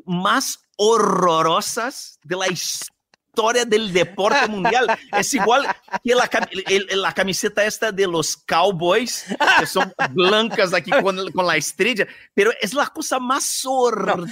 [0.05, 4.87] más horrorosas de la historia del deporte mundial.
[5.17, 5.67] Es igual
[6.03, 6.29] que la,
[6.95, 9.25] la camiseta esta de los Cowboys,
[9.59, 14.25] que son blancas aquí con, con la estrella, pero es la cosa más horrora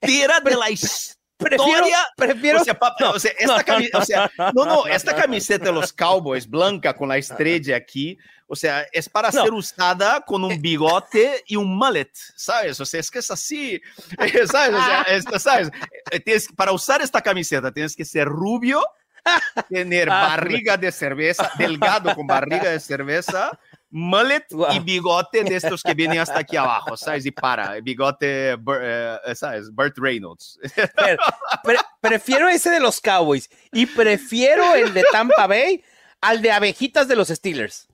[0.00, 1.86] de la historia Prefiero,
[2.16, 2.60] prefiero.
[2.60, 5.92] O sea, no, o sea, esta camiseta, o sea, no, no, esta camiseta de los
[5.92, 8.18] Cowboys blanca con la estrella aquí,
[8.52, 12.80] o sea, es para ser usada con un bigote y un mullet, ¿sabes?
[12.80, 13.80] O sea, es que es así,
[14.50, 14.74] ¿sabes?
[14.74, 15.70] O sea, es, ¿sabes?
[16.10, 18.84] Eh, tienes, para usar esta camiseta tienes que ser rubio,
[19.68, 23.56] tener ah, barriga de cerveza, delgado con barriga de cerveza
[23.88, 27.26] mullet y bigote de estos que vienen hasta aquí abajo, ¿sabes?
[27.26, 29.70] Y para, bigote, eh, ¿sabes?
[29.70, 30.58] Burt Reynolds.
[32.00, 35.84] prefiero ese de los Cowboys y prefiero el de Tampa Bay
[36.20, 37.89] al de abejitas de los Steelers.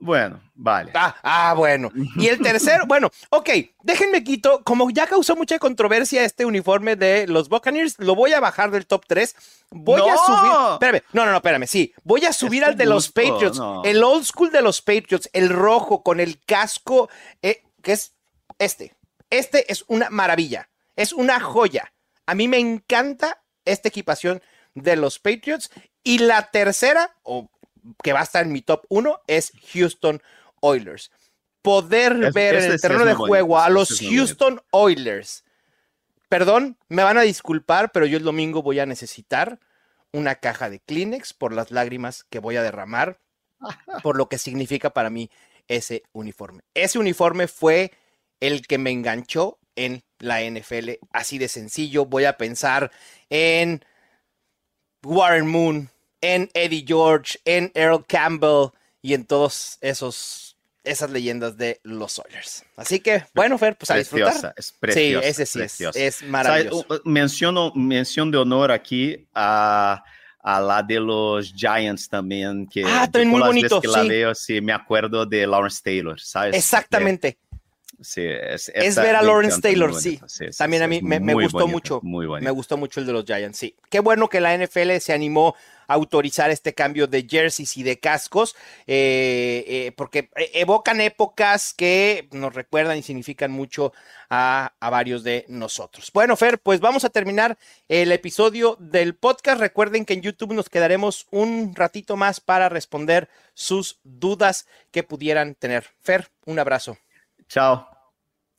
[0.00, 0.90] Bueno, vale.
[0.94, 1.90] Ah, ah, bueno.
[2.16, 3.50] Y el tercero, bueno, ok,
[3.82, 8.40] déjenme quito, como ya causó mucha controversia este uniforme de los Buccaneers, lo voy a
[8.40, 9.36] bajar del top 3.
[9.70, 13.12] Voy a subir, espérame, no, no, no, espérame, sí, voy a subir al de los
[13.12, 17.10] Patriots, el old school de los Patriots, el rojo con el casco,
[17.42, 18.14] eh, que es
[18.58, 18.94] este.
[19.28, 21.92] Este es una maravilla, es una joya.
[22.26, 24.42] A mí me encanta esta equipación
[24.74, 25.70] de los Patriots.
[26.02, 27.50] Y la tercera, o
[28.02, 30.22] que va a estar en mi top 1 es Houston
[30.60, 31.10] Oilers.
[31.62, 35.44] Poder ver en el terreno de juego a los Houston Oilers.
[36.28, 39.58] Perdón, me van a disculpar, pero yo el domingo voy a necesitar
[40.12, 43.20] una caja de Kleenex por las lágrimas que voy a derramar,
[44.02, 45.30] por lo que significa para mí
[45.68, 46.62] ese uniforme.
[46.74, 47.92] Ese uniforme fue
[48.40, 52.06] el que me enganchó en la NFL, así de sencillo.
[52.06, 52.90] Voy a pensar
[53.28, 53.84] en
[55.02, 55.90] Warren Moon,
[56.20, 58.70] en Eddie George, en Earl Campbell
[59.02, 60.50] y en todos esos
[60.82, 62.64] esas leyendas de los Oilers.
[62.76, 64.54] Así que, bueno, Fer, pues a disfrutar.
[64.56, 66.86] Es preciosa, sí, ese sí es, es, maravilloso.
[67.04, 70.02] Menciono mención de honor aquí a,
[70.42, 74.60] a la de los Giants también, que ah, también muy bonito, que la veo, sí,
[74.60, 76.56] me acuerdo de Lawrence Taylor, ¿sabes?
[76.56, 77.38] Exactamente.
[78.02, 80.18] Sí, es, es ver a Lawrence Taylor, sí.
[80.56, 82.00] También a mí me, me gustó mucho.
[82.02, 83.74] Muy Me gustó mucho el de los Giants, sí.
[83.90, 85.54] Qué bueno que la NFL se animó
[85.86, 92.28] a autorizar este cambio de jerseys y de cascos, eh, eh, porque evocan épocas que
[92.32, 93.92] nos recuerdan y significan mucho
[94.30, 96.10] a, a, varios de nosotros.
[96.14, 99.60] Bueno, Fer, pues vamos a terminar el episodio del podcast.
[99.60, 105.54] Recuerden que en YouTube nos quedaremos un ratito más para responder sus dudas que pudieran
[105.54, 105.84] tener.
[106.00, 106.96] Fer, un abrazo.
[107.50, 107.86] Chao.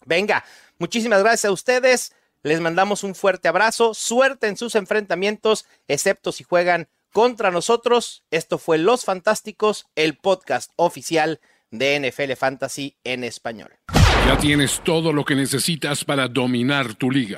[0.05, 0.43] Venga,
[0.77, 2.13] muchísimas gracias a ustedes.
[2.43, 3.93] Les mandamos un fuerte abrazo.
[3.93, 8.23] Suerte en sus enfrentamientos, excepto si juegan contra nosotros.
[8.31, 11.39] Esto fue Los Fantásticos, el podcast oficial
[11.69, 13.71] de NFL Fantasy en español.
[14.27, 17.37] Ya tienes todo lo que necesitas para dominar tu liga.